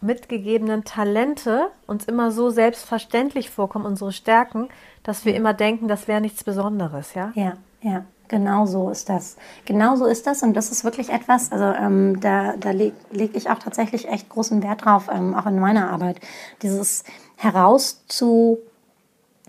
mitgegebenen 0.03 0.85
Talente 0.85 1.69
uns 1.87 2.05
immer 2.05 2.31
so 2.31 2.51
selbstverständlich 2.51 3.51
vorkommen, 3.51 3.87
unsere 3.87 4.13
Stärken, 4.13 4.69
dass 5.03 5.25
wir 5.25 5.35
immer 5.35 5.55
denken, 5.55 5.89
das 5.89 6.09
wäre 6.09 6.21
nichts 6.21 6.45
Besonderes, 6.45 7.15
ja? 7.15 7.33
Ja, 7.35 7.55
ja. 7.81 8.05
Genau 8.29 8.65
so 8.65 8.89
ist 8.89 9.11
das. 9.11 9.37
Genau 9.67 9.95
so 9.97 10.07
ist 10.07 10.27
das 10.27 10.43
und 10.43 10.55
das 10.55 10.73
ist 10.73 10.85
wirklich 10.85 11.11
etwas, 11.11 11.53
also 11.53 11.65
ähm, 11.65 12.19
da, 12.19 12.57
da 12.57 12.71
lege 12.71 12.97
leg 13.11 13.37
ich 13.37 13.51
auch 13.51 13.59
tatsächlich 13.59 14.09
echt 14.09 14.31
großen 14.31 14.63
Wert 14.63 14.87
drauf, 14.87 15.11
ähm, 15.13 15.35
auch 15.35 15.45
in 15.45 15.59
meiner 15.59 15.91
Arbeit. 15.91 16.19
Dieses 16.63 17.05
herauszu, 17.37 18.59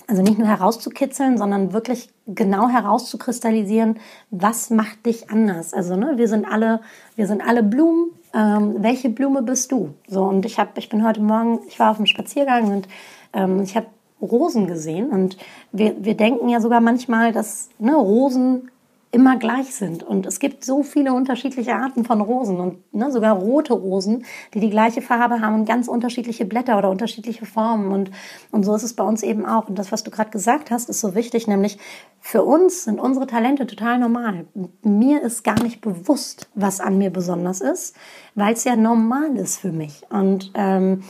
also 0.08 0.22
nicht 0.22 0.38
nur 0.38 0.50
herauszukitzeln, 0.50 1.38
sondern 1.38 1.72
wirklich 1.72 2.10
genau 2.28 2.68
herauszukristallisieren, 2.68 4.00
was 4.32 4.70
macht 4.70 5.06
dich 5.06 5.30
anders. 5.30 5.74
Also 5.74 5.96
ne, 5.96 6.18
wir 6.18 6.28
sind 6.28 6.46
alle, 6.46 6.82
wir 7.16 7.28
sind 7.28 7.42
alle 7.42 7.64
Blumen. 7.64 8.12
Ähm, 8.34 8.76
welche 8.80 9.10
Blume 9.10 9.44
bist 9.44 9.72
du? 9.72 9.94
So 10.08 10.24
und 10.24 10.46
ich 10.46 10.58
habe, 10.60 10.72
ich 10.78 10.90
bin 10.90 11.06
heute 11.06 11.22
Morgen, 11.22 11.60
ich 11.68 11.80
war 11.80 11.92
auf 11.92 11.98
einem 11.98 12.08
Spaziergang 12.08 12.72
und 12.72 12.88
ähm, 13.34 13.62
ich 13.62 13.76
habe 13.76 13.88
Rosen 14.22 14.68
gesehen 14.68 15.10
und 15.10 15.38
wir, 15.72 15.96
wir 16.04 16.16
denken 16.16 16.50
ja 16.50 16.62
sogar 16.62 16.82
manchmal, 16.82 17.32
dass 17.32 17.70
ne, 17.78 17.96
Rosen 17.96 18.72
immer 19.14 19.38
gleich 19.38 19.76
sind. 19.76 20.02
Und 20.02 20.26
es 20.26 20.40
gibt 20.40 20.66
so 20.66 20.82
viele 20.82 21.14
unterschiedliche 21.14 21.76
Arten 21.76 22.04
von 22.04 22.20
Rosen 22.20 22.60
und 22.60 22.94
ne, 22.94 23.12
sogar 23.12 23.36
rote 23.36 23.74
Rosen, 23.74 24.26
die 24.56 24.60
die 24.60 24.72
gleiche 24.72 25.04
Farbe 25.04 25.40
haben 25.40 25.54
und 25.54 25.66
ganz 25.66 25.88
unterschiedliche 25.88 26.46
Blätter 26.46 26.80
oder 26.80 26.90
unterschiedliche 26.90 27.46
Formen. 27.46 27.92
Und, 27.92 28.10
und 28.52 28.64
so 28.64 28.74
ist 28.76 28.82
es 28.82 28.96
bei 28.96 29.04
uns 29.04 29.22
eben 29.22 29.46
auch. 29.46 29.70
Und 29.70 29.78
das, 29.78 29.92
was 29.92 30.04
du 30.04 30.10
gerade 30.10 30.32
gesagt 30.32 30.72
hast, 30.72 30.90
ist 30.90 31.00
so 31.00 31.14
wichtig, 31.14 31.48
nämlich 31.48 31.78
für 32.20 32.44
uns 32.44 32.86
sind 32.86 33.00
unsere 33.00 33.28
Talente 33.28 33.68
total 33.68 34.00
normal. 34.00 34.48
Mir 34.82 35.22
ist 35.22 35.44
gar 35.44 35.62
nicht 35.62 35.80
bewusst, 35.82 36.50
was 36.56 36.80
an 36.80 36.98
mir 36.98 37.12
besonders 37.12 37.62
ist, 37.62 37.96
weil 38.34 38.54
es 38.54 38.64
ja 38.64 38.76
normal 38.76 39.38
ist 39.38 39.60
für 39.60 39.72
mich. 39.72 40.02
Und 40.10 40.52
ähm, 40.56 41.04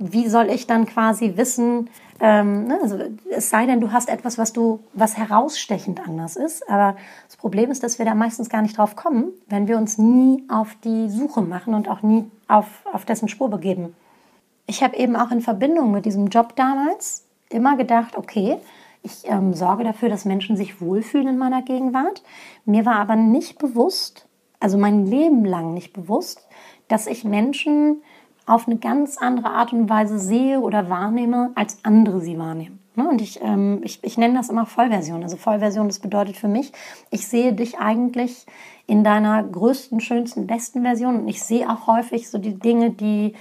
wie 0.00 0.28
soll 0.28 0.50
ich 0.50 0.66
dann 0.66 0.86
quasi 0.86 1.36
wissen, 1.36 1.90
ähm, 2.20 2.66
ne, 2.66 2.78
also 2.82 2.98
es 3.30 3.50
sei 3.50 3.66
denn, 3.66 3.80
du 3.80 3.92
hast 3.92 4.08
etwas, 4.08 4.38
was 4.38 4.52
du, 4.52 4.80
was 4.94 5.16
herausstechend 5.16 6.06
anders 6.06 6.36
ist. 6.36 6.68
Aber 6.68 6.96
das 7.26 7.36
Problem 7.36 7.70
ist, 7.70 7.82
dass 7.82 7.98
wir 7.98 8.06
da 8.06 8.14
meistens 8.14 8.48
gar 8.48 8.62
nicht 8.62 8.78
drauf 8.78 8.96
kommen, 8.96 9.32
wenn 9.48 9.68
wir 9.68 9.76
uns 9.76 9.98
nie 9.98 10.44
auf 10.48 10.76
die 10.84 11.08
Suche 11.10 11.42
machen 11.42 11.74
und 11.74 11.88
auch 11.88 12.02
nie 12.02 12.24
auf, 12.48 12.66
auf 12.92 13.04
dessen 13.04 13.28
Spur 13.28 13.50
begeben. 13.50 13.94
Ich 14.66 14.82
habe 14.82 14.96
eben 14.96 15.14
auch 15.16 15.30
in 15.30 15.40
Verbindung 15.40 15.92
mit 15.92 16.06
diesem 16.06 16.28
Job 16.28 16.56
damals 16.56 17.24
immer 17.50 17.76
gedacht, 17.76 18.16
okay, 18.16 18.58
ich 19.02 19.22
ähm, 19.26 19.54
sorge 19.54 19.84
dafür, 19.84 20.08
dass 20.08 20.24
Menschen 20.24 20.56
sich 20.56 20.80
wohlfühlen 20.80 21.28
in 21.28 21.38
meiner 21.38 21.62
Gegenwart. 21.62 22.22
Mir 22.64 22.84
war 22.84 22.96
aber 22.96 23.14
nicht 23.14 23.58
bewusst, 23.58 24.26
also 24.58 24.78
mein 24.78 25.06
Leben 25.06 25.44
lang 25.44 25.74
nicht 25.74 25.92
bewusst, 25.92 26.46
dass 26.88 27.06
ich 27.06 27.24
Menschen 27.24 28.02
auf 28.46 28.68
eine 28.68 28.78
ganz 28.78 29.18
andere 29.18 29.50
Art 29.50 29.72
und 29.72 29.90
Weise 29.90 30.18
sehe 30.18 30.60
oder 30.60 30.88
wahrnehme, 30.88 31.50
als 31.56 31.78
andere 31.82 32.20
sie 32.20 32.38
wahrnehmen. 32.38 32.78
Ne? 32.94 33.08
Und 33.08 33.20
ich, 33.20 33.40
ähm, 33.42 33.80
ich, 33.82 33.98
ich 34.02 34.16
nenne 34.16 34.34
das 34.34 34.48
immer 34.48 34.66
Vollversion. 34.66 35.22
Also 35.22 35.36
Vollversion, 35.36 35.88
das 35.88 35.98
bedeutet 35.98 36.36
für 36.36 36.48
mich, 36.48 36.72
ich 37.10 37.26
sehe 37.26 37.52
dich 37.52 37.78
eigentlich 37.78 38.46
in 38.86 39.04
deiner 39.04 39.42
größten, 39.42 40.00
schönsten, 40.00 40.46
besten 40.46 40.82
Version. 40.82 41.16
Und 41.16 41.28
ich 41.28 41.42
sehe 41.42 41.68
auch 41.68 41.86
häufig 41.86 42.30
so 42.30 42.38
die 42.38 42.54
Dinge, 42.58 42.90
die, 42.90 43.34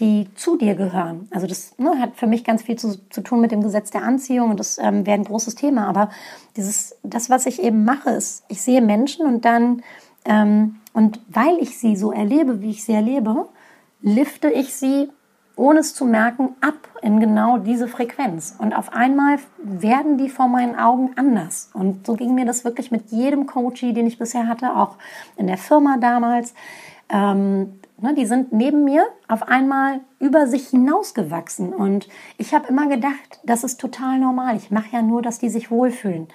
die 0.00 0.28
zu 0.34 0.56
dir 0.56 0.74
gehören. 0.74 1.28
Also 1.30 1.46
das 1.46 1.78
ne, 1.78 2.00
hat 2.00 2.16
für 2.16 2.26
mich 2.26 2.44
ganz 2.44 2.62
viel 2.62 2.76
zu, 2.76 3.00
zu 3.08 3.22
tun 3.22 3.40
mit 3.40 3.52
dem 3.52 3.62
Gesetz 3.62 3.90
der 3.90 4.02
Anziehung 4.02 4.50
und 4.50 4.60
das 4.60 4.78
ähm, 4.78 5.06
wäre 5.06 5.18
ein 5.18 5.24
großes 5.24 5.54
Thema. 5.54 5.88
Aber 5.88 6.10
dieses, 6.56 6.96
das, 7.02 7.30
was 7.30 7.46
ich 7.46 7.62
eben 7.62 7.84
mache, 7.84 8.10
ist, 8.10 8.44
ich 8.48 8.60
sehe 8.60 8.82
Menschen 8.82 9.24
und 9.24 9.44
dann, 9.44 9.82
ähm, 10.24 10.76
und 10.92 11.20
weil 11.28 11.58
ich 11.60 11.78
sie 11.78 11.96
so 11.96 12.12
erlebe, 12.12 12.60
wie 12.60 12.70
ich 12.70 12.84
sie 12.84 12.92
erlebe, 12.92 13.48
lifte 14.00 14.48
ich 14.50 14.74
sie, 14.74 15.10
ohne 15.56 15.80
es 15.80 15.94
zu 15.94 16.04
merken, 16.04 16.50
ab 16.60 16.88
in 17.02 17.18
genau 17.18 17.58
diese 17.58 17.88
Frequenz. 17.88 18.54
Und 18.58 18.72
auf 18.72 18.92
einmal 18.92 19.38
werden 19.58 20.16
die 20.16 20.28
vor 20.28 20.48
meinen 20.48 20.76
Augen 20.76 21.10
anders. 21.16 21.70
Und 21.74 22.06
so 22.06 22.14
ging 22.14 22.34
mir 22.34 22.44
das 22.44 22.64
wirklich 22.64 22.90
mit 22.90 23.10
jedem 23.10 23.46
Coachie, 23.46 23.92
den 23.92 24.06
ich 24.06 24.18
bisher 24.18 24.46
hatte, 24.46 24.76
auch 24.76 24.96
in 25.36 25.48
der 25.48 25.58
Firma 25.58 25.96
damals. 25.98 26.54
Ähm, 27.08 27.80
ne, 28.00 28.14
die 28.14 28.26
sind 28.26 28.52
neben 28.52 28.84
mir 28.84 29.04
auf 29.26 29.42
einmal 29.42 30.00
über 30.20 30.46
sich 30.46 30.68
hinausgewachsen. 30.68 31.72
Und 31.72 32.08
ich 32.36 32.54
habe 32.54 32.68
immer 32.68 32.86
gedacht, 32.86 33.40
das 33.44 33.64
ist 33.64 33.80
total 33.80 34.18
normal. 34.18 34.56
Ich 34.56 34.70
mache 34.70 34.90
ja 34.92 35.02
nur, 35.02 35.22
dass 35.22 35.38
die 35.38 35.48
sich 35.48 35.70
wohlfühlen. 35.70 36.28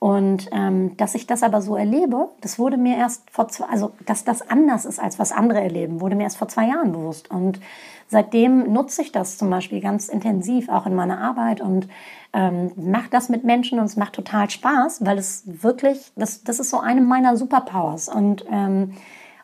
Und 0.00 0.48
ähm, 0.52 0.96
dass 0.96 1.14
ich 1.14 1.26
das 1.26 1.42
aber 1.42 1.60
so 1.60 1.76
erlebe, 1.76 2.30
das 2.40 2.58
wurde 2.58 2.78
mir 2.78 2.96
erst 2.96 3.30
vor 3.30 3.48
zwei, 3.48 3.66
also 3.66 3.92
dass 4.06 4.24
das 4.24 4.40
anders 4.48 4.86
ist, 4.86 4.98
als 4.98 5.18
was 5.18 5.30
andere 5.30 5.60
erleben, 5.60 6.00
wurde 6.00 6.16
mir 6.16 6.22
erst 6.22 6.38
vor 6.38 6.48
zwei 6.48 6.68
Jahren 6.68 6.92
bewusst. 6.92 7.30
Und 7.30 7.60
seitdem 8.08 8.72
nutze 8.72 9.02
ich 9.02 9.12
das 9.12 9.36
zum 9.36 9.50
Beispiel 9.50 9.82
ganz 9.82 10.08
intensiv 10.08 10.70
auch 10.70 10.86
in 10.86 10.94
meiner 10.94 11.20
Arbeit 11.20 11.60
und 11.60 11.86
ähm, 12.32 12.72
mache 12.76 13.10
das 13.10 13.28
mit 13.28 13.44
Menschen 13.44 13.78
und 13.78 13.84
es 13.84 13.96
macht 13.96 14.14
total 14.14 14.48
Spaß, 14.48 15.04
weil 15.04 15.18
es 15.18 15.42
wirklich, 15.44 16.12
das, 16.16 16.44
das 16.44 16.60
ist 16.60 16.70
so 16.70 16.80
eine 16.80 17.02
meiner 17.02 17.36
Superpowers. 17.36 18.08
Und, 18.08 18.46
ähm, 18.50 18.94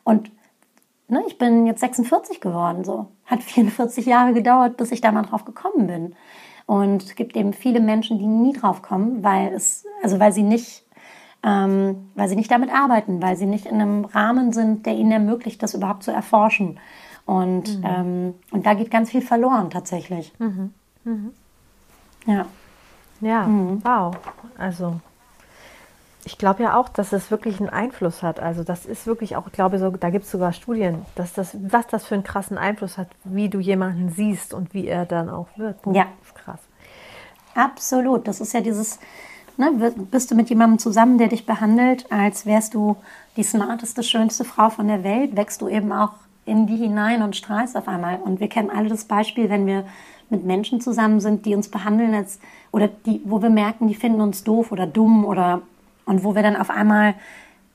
und 0.05 0.31
ne, 1.09 1.23
ich 1.27 1.37
bin 1.37 1.67
jetzt 1.67 1.81
46 1.81 2.41
geworden, 2.41 2.83
so. 2.83 3.09
Hat 3.27 3.43
44 3.43 4.07
Jahre 4.07 4.33
gedauert, 4.33 4.79
bis 4.79 4.91
ich 4.91 5.03
da 5.03 5.13
mal 5.13 5.23
drauf 5.23 5.45
gekommen 5.45 5.87
bin. 5.87 6.17
Und 6.67 7.05
es 7.05 7.15
gibt 7.15 7.37
eben 7.37 7.53
viele 7.53 7.81
Menschen, 7.81 8.19
die 8.19 8.27
nie 8.27 8.53
drauf 8.53 8.83
kommen, 8.83 9.23
weil 9.23 9.53
es, 9.55 9.87
also 10.03 10.19
weil 10.19 10.33
sie 10.33 10.43
nicht, 10.43 10.85
ähm, 11.45 12.11
weil 12.17 12.29
sie 12.29 12.37
nicht 12.37 12.51
damit 12.51 12.71
arbeiten, 12.73 13.23
weil 13.23 13.37
sie 13.37 13.47
nicht 13.47 13.67
in 13.67 13.81
einem 13.81 14.05
Rahmen 14.05 14.53
sind, 14.53 14.85
der 14.85 14.95
ihnen 14.95 15.13
ermöglicht, 15.13 15.63
das 15.63 15.75
überhaupt 15.75 16.03
zu 16.03 16.11
erforschen. 16.11 16.79
Und, 17.25 17.79
mhm. 17.79 17.85
ähm, 17.85 18.35
und 18.51 18.67
da 18.67 18.75
geht 18.75 18.91
ganz 18.91 19.11
viel 19.11 19.23
verloren 19.23 19.71
tatsächlich. 19.71 20.33
Mhm. 20.39 20.73
Mhm. 21.05 21.33
Ja. 22.27 22.47
Ja, 23.21 23.47
mhm. 23.47 23.83
wow. 23.85 24.15
Also 24.59 25.01
ich 26.27 26.39
glaube 26.39 26.65
ja 26.65 26.77
auch, 26.77 26.89
dass 26.89 27.13
es 27.13 27.31
wirklich 27.31 27.61
einen 27.61 27.69
Einfluss 27.69 28.25
hat. 28.25 28.41
Also 28.41 28.65
das 28.65 28.85
ist 28.85 29.07
wirklich 29.07 29.37
auch, 29.37 29.47
ich 29.47 29.53
glaube, 29.53 29.79
so, 29.79 29.91
da 29.91 30.11
gibt 30.11 30.25
es 30.25 30.31
sogar 30.33 30.53
Studien, 30.53 31.07
dass 31.15 31.33
das, 31.33 31.57
was 31.63 31.87
das 31.87 32.05
für 32.05 32.17
einen 32.17 32.25
krassen 32.25 32.59
Einfluss 32.59 32.99
hat, 32.99 33.07
wie 33.23 33.49
du 33.49 33.61
jemanden 33.61 34.11
siehst 34.11 34.53
und 34.53 34.75
wie 34.75 34.89
er 34.89 35.07
dann 35.07 35.31
auch 35.31 35.47
wird. 35.55 35.77
Ja. 35.87 36.07
Das 36.19 36.29
ist 36.29 36.35
krass. 36.35 36.61
Absolut. 37.55 38.27
Das 38.27 38.41
ist 38.41 38.53
ja 38.53 38.61
dieses, 38.61 38.99
ne, 39.57 39.71
bist 40.11 40.33
du 40.33 40.35
mit 40.35 40.51
jemandem 40.51 40.81
zusammen, 40.81 41.17
der 41.17 41.29
dich 41.29 41.47
behandelt, 41.47 42.11
als 42.11 42.45
wärst 42.45 42.75
du 42.75 42.97
die 43.37 43.45
smarteste, 43.45 44.03
schönste 44.03 44.43
Frau 44.43 44.69
von 44.69 44.89
der 44.89 45.05
Welt, 45.05 45.37
wächst 45.37 45.63
du 45.63 45.69
eben 45.69 45.93
auch 45.93 46.15
in 46.45 46.67
die 46.67 46.77
hinein 46.77 47.23
und 47.23 47.37
strahlst 47.37 47.77
auf 47.77 47.87
einmal. 47.87 48.17
Und 48.17 48.41
wir 48.41 48.49
kennen 48.49 48.71
alle 48.71 48.89
das 48.89 49.05
Beispiel, 49.05 49.49
wenn 49.49 49.67
wir 49.67 49.85
mit 50.29 50.45
Menschen 50.45 50.81
zusammen 50.81 51.21
sind, 51.21 51.47
die 51.47 51.55
uns 51.55 51.69
behandeln 51.69 52.15
als, 52.15 52.41
oder 52.73 52.89
die, 52.89 53.21
wo 53.25 53.41
wir 53.43 53.51
merken, 53.51 53.87
die 53.87 53.95
finden 53.95 54.21
uns 54.21 54.43
doof 54.43 54.73
oder 54.73 54.89
dumm 54.89 55.25
oder 55.25 55.63
und 56.07 56.25
wo 56.25 56.35
wir 56.35 56.43
dann 56.43 56.57
auf 56.57 56.71
einmal 56.71 57.15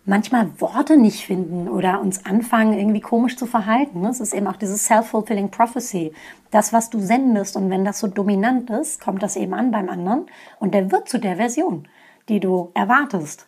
manchmal 0.05 0.59
Worte 0.59 0.97
nicht 0.97 1.25
finden 1.25 1.69
oder 1.69 2.01
uns 2.01 2.25
anfangen, 2.25 2.73
irgendwie 2.73 3.01
komisch 3.01 3.37
zu 3.37 3.45
verhalten. 3.45 4.03
Es 4.05 4.19
ist 4.19 4.33
eben 4.33 4.47
auch 4.47 4.55
dieses 4.55 4.85
Self-Fulfilling 4.85 5.51
Prophecy. 5.51 6.13
Das, 6.49 6.73
was 6.73 6.89
du 6.89 6.99
sendest 6.99 7.55
und 7.55 7.69
wenn 7.69 7.85
das 7.85 7.99
so 7.99 8.07
dominant 8.07 8.69
ist, 8.69 8.99
kommt 8.99 9.21
das 9.21 9.35
eben 9.35 9.53
an 9.53 9.71
beim 9.71 9.89
anderen 9.89 10.25
und 10.59 10.73
der 10.73 10.91
wird 10.91 11.07
zu 11.07 11.19
der 11.19 11.35
Version, 11.35 11.87
die 12.29 12.39
du 12.39 12.71
erwartest. 12.73 13.47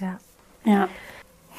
Ja. 0.00 0.18
Ja. 0.64 0.88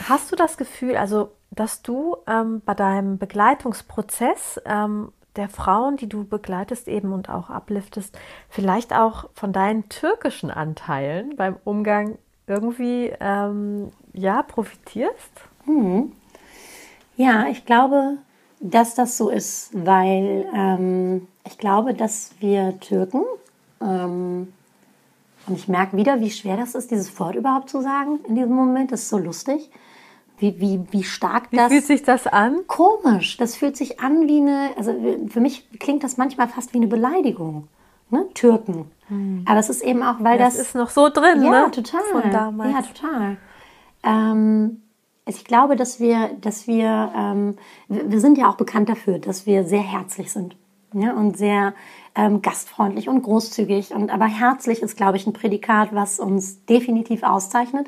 Hast 0.08 0.32
du 0.32 0.36
das 0.36 0.58
Gefühl, 0.58 0.96
also, 0.96 1.32
dass 1.52 1.82
du 1.82 2.18
ähm, 2.26 2.62
bei 2.66 2.74
deinem 2.74 3.18
Begleitungsprozess 3.18 4.62
ähm, 4.66 5.12
der 5.36 5.50
Frauen, 5.50 5.98
die 5.98 6.10
du 6.10 6.26
begleitest 6.26 6.88
eben 6.88 7.12
und 7.14 7.30
auch 7.30 7.50
abliftest, 7.50 8.18
vielleicht 8.50 8.94
auch 8.94 9.30
von 9.34 9.54
deinen 9.54 9.88
türkischen 9.90 10.52
Anteilen 10.52 11.36
beim 11.36 11.58
Umgang 11.64 12.18
irgendwie 12.50 13.14
ähm, 13.20 13.92
ja 14.14 14.42
profitierst? 14.44 15.32
Hm. 15.66 16.12
Ja, 17.16 17.48
ich 17.48 17.66
glaube, 17.66 18.18
dass 18.60 18.96
das 18.96 19.18
so 19.18 19.30
ist, 19.30 19.72
weil 19.74 20.48
ähm, 20.54 21.28
ich 21.46 21.58
glaube, 21.58 21.94
dass 21.94 22.32
wir 22.40 22.80
Türken, 22.80 23.24
ähm, 23.82 24.54
und 25.48 25.56
ich 25.56 25.68
merke 25.68 25.98
wieder, 25.98 26.20
wie 26.20 26.30
schwer 26.30 26.58
das 26.58 26.76
ist, 26.76 26.92
dieses 26.92 27.18
Wort 27.20 27.36
überhaupt 27.36 27.70
zu 27.70 27.82
sagen 27.82 28.20
in 28.28 28.36
diesem 28.36 28.54
Moment, 28.54 28.92
das 28.92 29.04
ist 29.04 29.10
so 29.10 29.18
lustig. 29.18 29.70
Wie, 30.38 30.60
wie, 30.62 30.82
wie 30.92 31.04
stark 31.04 31.50
das. 31.52 31.70
Wie 31.70 31.76
fühlt 31.76 31.88
sich 31.88 32.04
das 32.04 32.26
an? 32.28 32.62
Komisch. 32.68 33.36
Das 33.38 33.58
fühlt 33.58 33.76
sich 33.76 34.00
an 34.00 34.28
wie 34.28 34.40
eine, 34.40 34.70
also 34.78 34.94
für 35.28 35.42
mich 35.42 35.68
klingt 35.80 36.04
das 36.04 36.16
manchmal 36.16 36.48
fast 36.48 36.74
wie 36.74 36.78
eine 36.78 36.88
Beleidigung. 36.88 37.68
Ne? 38.10 38.28
Türken. 38.34 38.92
Hm. 39.08 39.44
Aber 39.48 39.60
es 39.60 39.70
ist 39.70 39.82
eben 39.82 40.04
auch, 40.04 40.16
weil 40.20 40.38
das. 40.38 40.58
Das 40.58 40.68
ist 40.68 40.76
noch 40.76 40.90
so 40.90 41.10
drin, 41.10 41.44
ja, 41.44 41.66
ne? 41.66 41.72
total. 41.72 42.02
Von 42.12 42.32
damals. 42.32 42.72
Ja, 42.72 42.82
total. 42.82 43.38
Ähm, 44.04 44.82
ich 45.26 45.46
glaube, 45.46 45.76
dass 45.76 46.00
wir, 46.00 46.32
dass 46.42 46.68
wir, 46.68 47.12
ähm, 47.16 47.58
wir 47.88 48.20
sind 48.20 48.38
ja 48.38 48.50
auch 48.50 48.56
bekannt 48.56 48.90
dafür, 48.90 49.20
dass 49.20 49.46
wir 49.46 49.64
sehr 49.64 49.82
herzlich 49.82 50.32
sind. 50.32 50.56
Ja, 50.94 51.14
und 51.14 51.38
sehr 51.38 51.76
ähm, 52.16 52.42
gastfreundlich 52.42 53.10
und 53.10 53.22
großzügig. 53.22 53.94
Und 53.94 54.10
aber 54.12 54.26
herzlich 54.26 54.82
ist, 54.82 54.98
glaube 54.98 55.18
ich, 55.18 55.28
ein 55.28 55.34
Prädikat, 55.34 55.94
was 55.94 56.20
uns 56.20 56.66
definitiv 56.66 57.22
auszeichnet. 57.22 57.88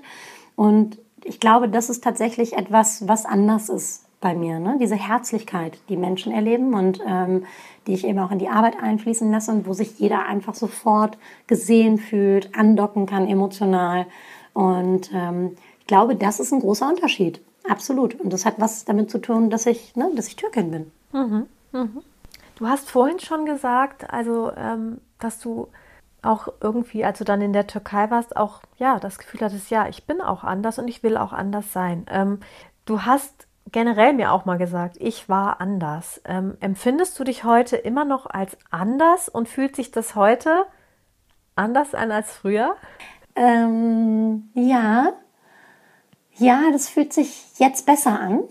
Und 0.55 0.99
ich 1.23 1.39
glaube, 1.39 1.67
das 1.67 1.89
ist 1.89 2.03
tatsächlich 2.03 2.53
etwas, 2.53 3.07
was 3.07 3.25
anders 3.25 3.69
ist 3.69 4.05
bei 4.21 4.35
mir. 4.35 4.59
Ne? 4.59 4.77
Diese 4.79 4.95
Herzlichkeit, 4.95 5.79
die 5.89 5.97
Menschen 5.97 6.31
erleben 6.31 6.73
und 6.73 7.01
ähm, 7.05 7.45
die 7.87 7.93
ich 7.93 8.05
eben 8.05 8.19
auch 8.19 8.31
in 8.31 8.39
die 8.39 8.47
Arbeit 8.47 8.75
einfließen 8.81 9.29
lasse 9.31 9.51
und 9.51 9.67
wo 9.67 9.73
sich 9.73 9.99
jeder 9.99 10.25
einfach 10.25 10.53
sofort 10.53 11.17
gesehen 11.47 11.97
fühlt, 11.97 12.55
andocken 12.55 13.07
kann 13.07 13.27
emotional. 13.27 14.05
Und 14.53 15.11
ähm, 15.13 15.55
ich 15.79 15.87
glaube, 15.87 16.15
das 16.15 16.39
ist 16.39 16.53
ein 16.53 16.59
großer 16.59 16.87
Unterschied. 16.87 17.41
Absolut. 17.67 18.19
Und 18.19 18.31
das 18.31 18.45
hat 18.45 18.55
was 18.57 18.85
damit 18.85 19.09
zu 19.09 19.17
tun, 19.17 19.49
dass 19.49 19.65
ich, 19.65 19.95
ne, 19.95 20.09
dass 20.15 20.27
ich 20.27 20.35
Türkin 20.35 20.71
bin. 20.71 20.91
Mhm, 21.11 21.47
mhm. 21.71 22.01
Du 22.55 22.67
hast 22.67 22.89
vorhin 22.89 23.19
schon 23.19 23.45
gesagt, 23.45 24.11
also, 24.13 24.51
ähm, 24.55 24.99
dass 25.19 25.39
du 25.39 25.67
auch 26.21 26.47
irgendwie, 26.61 27.03
als 27.03 27.17
du 27.17 27.23
dann 27.23 27.41
in 27.41 27.53
der 27.53 27.65
Türkei 27.65 28.11
warst, 28.11 28.37
auch 28.37 28.61
ja 28.77 28.99
das 28.99 29.17
Gefühl 29.17 29.41
hattest, 29.41 29.71
ja, 29.71 29.87
ich 29.87 30.05
bin 30.05 30.21
auch 30.21 30.43
anders 30.43 30.77
und 30.77 30.87
ich 30.87 31.01
will 31.01 31.17
auch 31.17 31.33
anders 31.33 31.73
sein. 31.73 32.05
Ähm, 32.09 32.39
du 32.85 33.01
hast 33.01 33.47
generell 33.71 34.13
mir 34.13 34.31
auch 34.31 34.45
mal 34.45 34.57
gesagt, 34.57 34.97
ich 34.99 35.29
war 35.29 35.61
anders. 35.61 36.21
Ähm, 36.25 36.57
empfindest 36.59 37.19
du 37.19 37.23
dich 37.23 37.43
heute 37.43 37.77
immer 37.77 38.05
noch 38.05 38.25
als 38.25 38.57
anders 38.69 39.29
und 39.29 39.47
fühlt 39.49 39.75
sich 39.75 39.91
das 39.91 40.15
heute 40.15 40.65
anders 41.55 41.95
an 41.95 42.11
als 42.11 42.31
früher? 42.31 42.75
Ähm, 43.35 44.49
ja, 44.53 45.13
Ja, 46.37 46.71
das 46.71 46.89
fühlt 46.89 47.13
sich 47.13 47.45
jetzt 47.57 47.85
besser 47.85 48.19
an. 48.19 48.43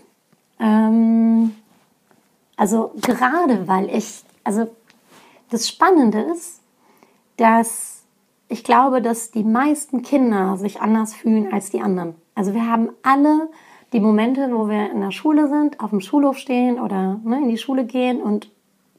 Ähm, 0.59 1.55
also 2.55 2.93
gerade 3.01 3.67
weil 3.67 3.89
ich, 3.89 4.23
also 4.43 4.73
das 5.49 5.67
Spannende 5.67 6.21
ist, 6.21 6.61
dass 7.37 8.03
ich 8.47 8.63
glaube, 8.63 9.01
dass 9.01 9.31
die 9.31 9.43
meisten 9.43 10.03
Kinder 10.03 10.57
sich 10.57 10.81
anders 10.81 11.13
fühlen 11.13 11.51
als 11.51 11.69
die 11.71 11.81
anderen. 11.81 12.15
Also 12.35 12.53
wir 12.53 12.69
haben 12.69 12.89
alle 13.03 13.49
die 13.93 13.99
Momente, 13.99 14.49
wo 14.51 14.69
wir 14.69 14.91
in 14.91 15.01
der 15.01 15.11
Schule 15.11 15.47
sind, 15.47 15.79
auf 15.79 15.89
dem 15.89 16.01
Schulhof 16.01 16.37
stehen 16.37 16.79
oder 16.79 17.19
ne, 17.23 17.37
in 17.37 17.49
die 17.49 17.57
Schule 17.57 17.85
gehen 17.85 18.21
und 18.21 18.49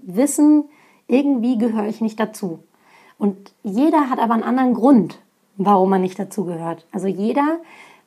wissen, 0.00 0.64
irgendwie 1.06 1.58
gehöre 1.58 1.86
ich 1.86 2.00
nicht 2.00 2.20
dazu. 2.20 2.60
Und 3.18 3.52
jeder 3.62 4.10
hat 4.10 4.18
aber 4.18 4.34
einen 4.34 4.42
anderen 4.42 4.74
Grund, 4.74 5.18
warum 5.56 5.92
er 5.92 5.98
nicht 5.98 6.18
dazu 6.18 6.44
gehört. 6.44 6.86
Also 6.92 7.06
jeder 7.06 7.60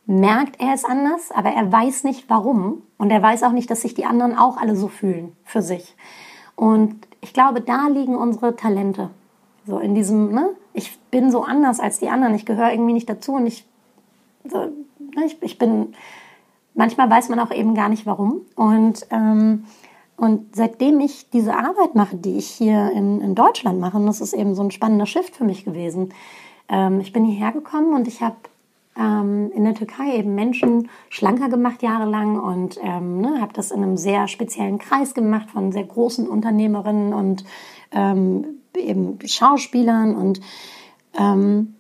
merkt, 0.06 0.60
er 0.60 0.74
ist 0.74 0.86
anders, 0.86 1.32
aber 1.32 1.50
er 1.50 1.72
weiß 1.72 2.04
nicht 2.04 2.30
warum. 2.30 2.84
Und 2.98 3.12
er 3.12 3.22
weiß 3.22 3.44
auch 3.44 3.52
nicht, 3.52 3.70
dass 3.72 3.82
sich 3.82 3.94
die 3.94 4.06
anderen 4.06 4.38
auch 4.38 4.58
alle 4.58 4.76
so 4.76 4.88
fühlen 4.88 5.36
für 5.44 5.62
sich. 5.62 5.96
Und 6.56 6.96
ich 7.22 7.34
glaube, 7.34 7.62
da 7.62 7.88
liegen 7.88 8.16
unsere 8.16 8.56
Talente. 8.56 9.10
So 9.66 9.80
in 9.80 9.96
diesem, 9.96 10.32
ne? 10.32 10.50
Ich 10.74 11.00
bin 11.12 11.32
so 11.32 11.44
anders 11.44 11.80
als 11.80 12.00
die 12.00 12.10
anderen. 12.10 12.36
Ich 12.36 12.46
gehöre 12.46 12.72
irgendwie 12.72 12.94
nicht 12.94 13.10
dazu 13.10 13.34
und 13.34 13.48
ich, 13.48 13.66
so, 14.44 14.60
ne? 14.60 15.26
ich, 15.26 15.42
ich 15.42 15.58
bin, 15.58 15.96
manchmal 16.76 17.10
weiß 17.10 17.30
man 17.30 17.40
auch 17.40 17.52
eben 17.52 17.74
gar 17.74 17.90
nicht 17.90 18.06
warum. 18.06 18.42
Und, 18.56 19.08
ähm, 19.10 19.66
und 20.18 20.56
seitdem 20.56 21.00
ich 21.00 21.30
diese 21.30 21.56
Arbeit 21.56 21.96
mache, 21.96 22.16
die 22.16 22.38
ich 22.38 22.48
hier 22.48 22.92
in, 22.92 23.22
in 23.22 23.36
Deutschland 23.36 23.80
mache, 23.80 23.98
und 23.98 24.06
das 24.06 24.22
ist 24.22 24.34
eben 24.34 24.56
so 24.56 24.64
ein 24.64 24.72
spannender 24.72 25.06
Shift 25.06 25.36
für 25.36 25.44
mich 25.44 25.66
gewesen. 25.66 26.14
Ähm, 26.70 27.00
ich 27.00 27.12
bin 27.12 27.26
hierher 27.26 27.52
gekommen 27.52 27.94
und 27.94 28.08
ich 28.08 28.22
habe 28.22 28.36
ähm, 28.98 29.52
in 29.54 29.64
der 29.66 29.76
Türkei 29.76 30.16
eben 30.18 30.36
Menschen 30.36 30.90
schlanker 31.10 31.50
gemacht 31.50 31.84
jahrelang 31.84 32.40
und 32.40 32.80
ähm, 32.82 33.20
ne, 33.22 33.42
habe 33.42 33.54
das 33.54 33.72
in 33.72 33.84
einem 33.84 33.98
sehr 33.98 34.28
speziellen 34.28 34.80
Kreis 34.80 35.14
gemacht 35.14 35.50
von 35.50 35.72
sehr 35.72 35.84
großen 35.84 36.28
Unternehmerinnen 36.28 37.14
und 37.14 37.44
ähm, 37.92 38.46
eben 38.76 39.20
Schauspielern 39.26 40.16
und 40.16 40.42
ähm, 41.18 41.76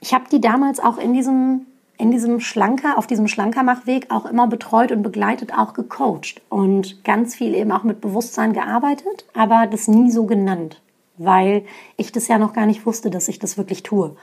ich 0.00 0.14
habe 0.14 0.24
die 0.30 0.40
damals 0.40 0.80
auch 0.80 0.98
in 0.98 1.12
diesem 1.12 1.66
in 2.02 2.10
diesem 2.10 2.40
Schlanker, 2.40 2.98
auf 2.98 3.06
diesem 3.06 3.28
Schlankermachweg 3.28 4.10
auch 4.10 4.26
immer 4.26 4.48
betreut 4.48 4.90
und 4.90 5.04
begleitet, 5.04 5.56
auch 5.56 5.72
gecoacht 5.72 6.42
und 6.48 7.04
ganz 7.04 7.36
viel 7.36 7.54
eben 7.54 7.70
auch 7.70 7.84
mit 7.84 8.00
Bewusstsein 8.00 8.52
gearbeitet, 8.52 9.24
aber 9.34 9.68
das 9.70 9.86
nie 9.86 10.10
so 10.10 10.26
genannt, 10.26 10.82
weil 11.16 11.64
ich 11.96 12.10
das 12.10 12.26
ja 12.26 12.38
noch 12.38 12.54
gar 12.54 12.66
nicht 12.66 12.86
wusste, 12.86 13.08
dass 13.08 13.28
ich 13.28 13.38
das 13.38 13.56
wirklich 13.56 13.84
tue. 13.84 14.16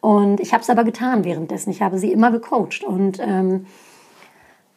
Und 0.00 0.40
ich 0.40 0.54
habe 0.54 0.62
es 0.62 0.70
aber 0.70 0.82
getan 0.82 1.22
währenddessen. 1.24 1.68
Ich 1.68 1.82
habe 1.82 1.98
sie 1.98 2.10
immer 2.10 2.30
gecoacht. 2.30 2.84
Und, 2.84 3.18
ähm, 3.20 3.66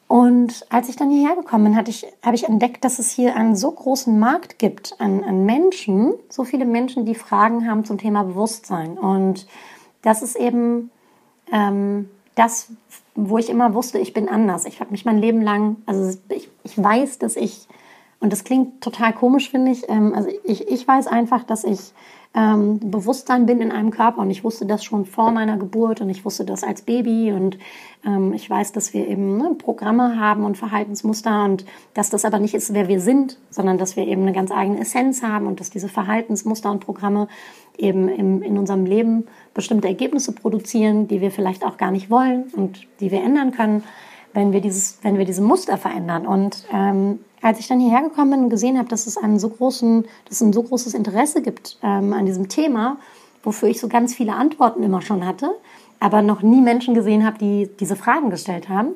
und 0.10 0.66
als 0.70 0.90
ich 0.90 0.98
dann 0.98 1.12
hierher 1.12 1.38
gekommen 1.38 1.64
bin, 1.64 1.78
hatte 1.78 1.92
ich, 1.92 2.06
habe 2.22 2.36
ich 2.36 2.44
entdeckt, 2.44 2.84
dass 2.84 3.00
es 3.00 3.10
hier 3.10 3.38
einen 3.38 3.56
so 3.56 3.72
großen 3.72 4.20
Markt 4.20 4.60
gibt 4.60 4.98
an, 5.00 5.24
an 5.24 5.46
Menschen, 5.46 6.14
so 6.28 6.44
viele 6.44 6.66
Menschen, 6.66 7.06
die 7.06 7.16
Fragen 7.16 7.70
haben 7.70 7.86
zum 7.86 7.98
Thema 7.98 8.24
Bewusstsein. 8.24 8.98
Und 8.98 9.48
das 10.02 10.22
ist 10.22 10.36
eben 10.36 10.92
ähm, 11.50 12.10
das, 12.36 12.70
wo 13.16 13.38
ich 13.38 13.50
immer 13.50 13.74
wusste, 13.74 14.00
ich 14.00 14.14
bin 14.14 14.30
anders. 14.30 14.66
Ich 14.66 14.80
habe 14.80 14.92
mich 14.92 15.06
mein 15.06 15.18
Leben 15.18 15.42
lang, 15.42 15.78
also 15.86 16.18
ich, 16.30 16.50
ich 16.64 16.82
weiß, 16.82 17.20
dass 17.20 17.36
ich, 17.36 17.68
und 18.20 18.32
das 18.32 18.44
klingt 18.44 18.82
total 18.82 19.14
komisch, 19.14 19.50
finde 19.50 19.72
ich, 19.72 19.88
ähm, 19.90 20.14
also 20.16 20.30
ich, 20.44 20.68
ich 20.68 20.88
weiß 20.88 21.08
einfach, 21.08 21.44
dass 21.44 21.64
ich 21.64 21.94
ähm, 22.36 22.80
Bewusstsein 22.80 23.46
bin 23.46 23.62
in 23.62 23.72
einem 23.72 23.92
Körper. 23.92 24.22
Und 24.22 24.32
ich 24.32 24.44
wusste 24.44 24.66
das 24.66 24.84
schon 24.84 25.06
vor 25.06 25.32
meiner 25.32 25.58
Geburt 25.58 26.02
und 26.02 26.10
ich 26.10 26.26
wusste 26.26 26.46
das 26.46 26.64
als 26.64 26.82
Baby. 26.82 27.32
Und 27.32 27.60
ähm, 28.06 28.34
ich 28.34 28.50
weiß, 28.50 28.72
dass 28.72 28.94
wir 28.94 29.08
eben 29.08 29.38
ne, 29.38 29.56
Programme 29.58 30.20
haben 30.20 30.44
und 30.44 30.58
Verhaltensmuster 30.58 31.46
und 31.46 31.66
dass 31.94 32.10
das 32.10 32.26
aber 32.26 32.40
nicht 32.40 32.56
ist, 32.56 32.74
wer 32.74 32.88
wir 32.88 33.00
sind, 33.00 33.38
sondern 33.50 33.78
dass 33.78 33.96
wir 33.96 34.08
eben 34.08 34.24
eine 34.24 34.34
ganz 34.34 34.52
eigene 34.52 34.80
Essenz 34.80 35.22
haben 35.22 35.46
und 35.46 35.60
dass 35.60 35.70
diese 35.70 35.90
Verhaltensmuster 35.90 36.72
und 36.72 36.80
Programme 36.80 37.28
eben 37.78 38.08
im, 38.08 38.42
in 38.42 38.58
unserem 38.58 38.86
Leben 38.86 39.28
bestimmte 39.54 39.88
Ergebnisse 39.88 40.32
produzieren, 40.32 41.08
die 41.08 41.22
wir 41.22 41.32
vielleicht 41.32 41.64
auch 41.64 41.78
gar 41.78 41.92
nicht 41.92 42.10
wollen 42.10 42.46
und 42.56 42.88
die 43.00 43.12
wir 43.12 43.22
ändern 43.22 43.52
können, 43.52 43.84
wenn 44.34 44.52
wir 44.52 44.62
dieses, 44.62 44.98
wenn 45.04 45.18
wir 45.18 45.26
diese 45.26 45.42
Muster 45.44 45.78
verändern. 45.78 46.26
Und 46.26 46.66
ähm, 46.74 47.20
als 47.44 47.60
ich 47.60 47.68
dann 47.68 47.80
hierher 47.80 48.02
gekommen 48.02 48.32
bin 48.32 48.40
und 48.46 48.50
gesehen 48.50 48.78
habe, 48.78 48.88
dass 48.88 49.06
es 49.06 49.18
einen 49.18 49.38
so 49.38 49.50
großen, 49.50 50.04
dass 50.26 50.38
es 50.38 50.42
ein 50.42 50.54
so 50.54 50.64
großes 50.64 50.94
Interesse 50.94 51.42
gibt 51.42 51.78
ähm, 51.84 52.14
an 52.14 52.26
diesem 52.26 52.48
Thema, 52.48 52.98
wofür 53.44 53.70
ich 53.70 53.80
so 53.80 53.90
ganz 53.90 54.16
viele 54.16 54.34
Antworten 54.34 54.82
immer 54.82 55.02
schon 55.02 55.26
hatte, 55.26 55.52
aber 56.00 56.22
noch 56.22 56.42
nie 56.42 56.62
Menschen 56.62 56.94
gesehen 56.94 57.26
habe, 57.26 57.38
die 57.38 57.70
diese 57.80 57.98
Fragen 57.98 58.30
gestellt 58.30 58.70
haben, 58.70 58.94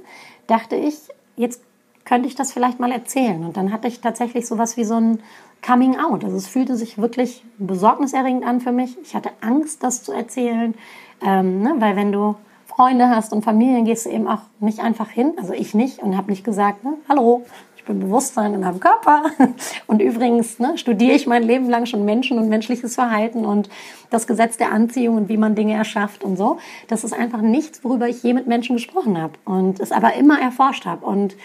dachte 0.48 0.78
ich, 0.78 0.96
jetzt 1.36 1.62
könnte 2.06 2.30
ich 2.30 2.36
das 2.36 2.54
vielleicht 2.54 2.80
mal 2.80 2.92
erzählen. 2.92 3.44
Und 3.44 3.58
dann 3.58 3.74
hatte 3.74 3.90
ich 3.90 4.00
tatsächlich 4.00 4.48
sowas 4.48 4.78
wie 4.78 4.86
so 4.86 4.96
ein 4.96 5.20
Coming 5.66 6.00
Out. 6.00 6.24
Also 6.24 6.38
es 6.38 6.48
fühlte 6.48 6.78
sich 6.78 6.98
wirklich 6.98 7.44
besorgniserregend 7.58 8.46
an 8.46 8.62
für 8.62 8.72
mich. 8.72 8.98
Ich 9.04 9.14
hatte 9.14 9.32
Angst, 9.42 9.84
das 9.84 10.04
zu 10.04 10.14
erzählen, 10.14 10.74
ähm, 11.22 11.62
ne? 11.62 11.76
weil 11.80 11.98
wenn 11.98 12.14
du 12.14 12.36
Freunde 12.66 13.10
hast 13.10 13.34
und 13.34 13.44
Familien, 13.44 13.84
gehst 13.84 14.06
du 14.06 14.10
eben 14.10 14.28
auch 14.28 14.42
nicht 14.60 14.80
einfach 14.80 15.10
hin. 15.10 15.34
Also 15.38 15.52
ich 15.52 15.74
nicht 15.74 16.00
und 16.00 16.16
habe 16.16 16.30
nicht 16.30 16.46
gesagt, 16.46 16.84
ne, 16.84 16.94
hallo, 17.10 17.44
bin 17.88 18.00
Bewusstsein 18.00 18.54
in 18.54 18.62
meinem 18.62 18.80
Körper. 18.80 19.24
Und 19.88 20.02
übrigens 20.02 20.60
ne, 20.60 20.78
studiere 20.78 21.16
ich 21.16 21.26
mein 21.26 21.44
Leben 21.44 21.70
lang 21.70 21.86
schon 21.86 22.06
Menschen 22.06 22.38
und 22.38 22.50
menschliches 22.50 22.96
Verhalten 22.96 23.46
und 23.46 23.70
das 24.10 24.28
Gesetz 24.28 24.58
der 24.58 24.72
Anziehung 24.72 25.16
und 25.18 25.30
wie 25.30 25.38
man 25.38 25.56
Dinge 25.56 25.74
erschafft 25.74 26.24
und 26.24 26.38
so. 26.38 26.60
Das 26.88 27.04
ist 27.04 27.14
einfach 27.14 27.42
nichts, 27.42 27.84
worüber 27.84 28.08
ich 28.08 28.22
je 28.24 28.34
mit 28.34 28.48
Menschen 28.48 28.76
gesprochen 28.76 29.20
habe 29.20 29.34
und 29.46 29.80
es 29.80 29.92
aber 29.92 30.14
immer 30.14 30.40
erforscht 30.40 30.86
habe. 30.86 31.06
Und, 31.06 31.36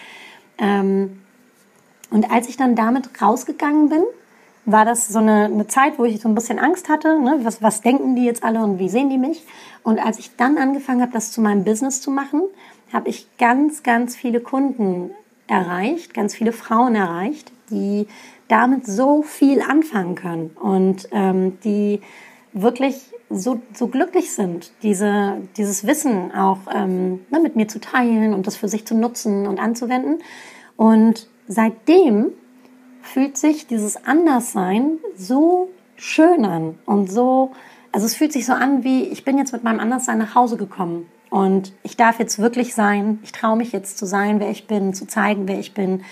ähm, 0.59 1.21
und 2.11 2.31
als 2.31 2.47
ich 2.47 2.57
dann 2.57 2.75
damit 2.75 3.09
rausgegangen 3.21 3.89
bin, 3.89 4.03
war 4.65 4.85
das 4.85 5.07
so 5.07 5.19
eine, 5.19 5.45
eine 5.45 5.67
Zeit, 5.67 5.99
wo 5.99 6.05
ich 6.05 6.21
so 6.21 6.29
ein 6.29 6.35
bisschen 6.35 6.59
Angst 6.59 6.89
hatte. 6.89 7.19
Ne? 7.19 7.39
Was, 7.43 7.61
was 7.61 7.81
denken 7.81 8.15
die 8.15 8.25
jetzt 8.25 8.43
alle 8.43 8.63
und 8.63 8.79
wie 8.79 8.89
sehen 8.89 9.09
die 9.09 9.17
mich? 9.17 9.43
Und 9.83 9.99
als 9.99 10.19
ich 10.19 10.35
dann 10.35 10.57
angefangen 10.57 11.01
habe, 11.01 11.11
das 11.11 11.31
zu 11.31 11.41
meinem 11.41 11.63
Business 11.63 12.01
zu 12.01 12.11
machen, 12.11 12.41
habe 12.93 13.09
ich 13.09 13.27
ganz, 13.37 13.83
ganz 13.83 14.15
viele 14.15 14.39
Kunden 14.39 15.11
erreicht, 15.47 16.13
ganz 16.13 16.35
viele 16.35 16.51
Frauen 16.51 16.95
erreicht, 16.95 17.51
die 17.69 18.07
damit 18.47 18.85
so 18.85 19.23
viel 19.23 19.61
anfangen 19.61 20.15
können 20.15 20.51
und 20.61 21.07
ähm, 21.11 21.59
die 21.63 22.01
wirklich 22.53 23.01
so, 23.29 23.61
so 23.73 23.87
glücklich 23.87 24.31
sind, 24.33 24.71
diese, 24.83 25.37
dieses 25.57 25.87
Wissen 25.87 26.31
auch 26.31 26.59
ähm, 26.71 27.21
ne, 27.31 27.39
mit 27.39 27.55
mir 27.55 27.67
zu 27.67 27.79
teilen 27.79 28.33
und 28.33 28.45
das 28.45 28.55
für 28.55 28.67
sich 28.67 28.85
zu 28.85 28.95
nutzen 28.95 29.47
und 29.47 29.59
anzuwenden. 29.59 30.19
Und 30.77 31.27
seitdem 31.47 32.31
fühlt 33.01 33.37
sich 33.37 33.65
dieses 33.67 34.05
Anderssein 34.05 34.99
so 35.15 35.69
schön 35.95 36.45
an 36.45 36.77
und 36.85 37.11
so, 37.11 37.51
also 37.91 38.05
es 38.05 38.15
fühlt 38.15 38.33
sich 38.33 38.45
so 38.45 38.53
an 38.53 38.83
wie, 38.83 39.03
ich 39.03 39.25
bin 39.25 39.37
jetzt 39.37 39.51
mit 39.51 39.63
meinem 39.63 39.79
Anderssein 39.79 40.19
nach 40.19 40.35
Hause 40.35 40.57
gekommen 40.57 41.07
und 41.33 41.73
ich 41.81 41.97
darf 41.97 42.19
jetzt 42.19 42.37
wirklich 42.37 42.75
sein, 42.75 43.17
ich 43.23 43.31
traue 43.31 43.57
mich 43.57 43.71
jetzt 43.71 43.97
zu 43.97 44.05
sein, 44.05 44.39
wer 44.39 44.51
ich 44.51 44.67
bin, 44.67 44.93
zu 44.93 45.07
zeigen, 45.07 45.47
wer 45.47 45.57
ich 45.57 45.73
bin, 45.73 46.03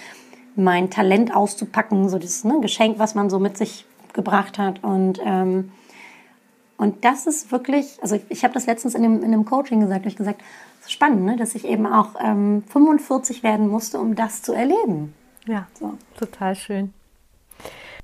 mein 0.56 0.90
Talent 0.90 1.36
auszupacken, 1.36 2.10
so 2.10 2.18
das 2.18 2.44
ne, 2.44 2.60
Geschenk, 2.60 2.98
was 2.98 3.14
man 3.14 3.30
so 3.30 3.38
mit 3.38 3.56
sich 3.56 3.86
gebracht 4.14 4.58
hat. 4.58 4.84
Und, 4.84 5.20
ähm, 5.24 5.72
und 6.76 7.06
das 7.06 7.28
ist 7.28 7.52
wirklich, 7.52 8.00
also 8.02 8.20
ich, 8.30 8.44
habe 8.44 8.56
das 8.56 8.66
letztens 8.66 8.96
in 8.96 9.04
dem, 9.04 9.22
in 9.22 9.32
dem 9.32 9.46
Coaching 9.46 9.82
gesagt, 9.82 10.08
ich 10.08 10.16
gesagt, 10.16 10.42
spannend, 10.88 11.24
ne, 11.24 11.36
dass 11.38 11.54
ich 11.54 11.66
eben 11.66 11.86
auch 11.86 12.16
ähm, 12.20 12.64
45 12.72 13.44
werden 13.44 13.68
musste, 13.68 14.00
um 14.00 14.16
das 14.16 14.42
zu 14.42 14.54
erleben. 14.54 15.14
Ja, 15.46 15.68
so. 15.80 16.00
total 16.18 16.56
schön. 16.56 16.96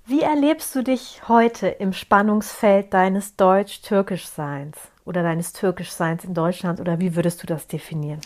Wie 0.06 0.22
erlebst 0.22 0.76
du 0.76 0.84
dich 0.84 1.28
heute 1.28 1.68
im 1.68 1.94
Spannungsfeld 1.94 2.94
deines 2.94 3.36
Deutsch-Türkisch-Seins? 3.38 4.78
Oder 5.08 5.24
deines 5.24 5.54
Türkischseins 5.54 6.24
in 6.24 6.34
Deutschland 6.34 6.80
oder 6.80 7.00
wie 7.00 7.16
würdest 7.16 7.42
du 7.42 7.48
das 7.48 7.68
definieren? 7.68 8.20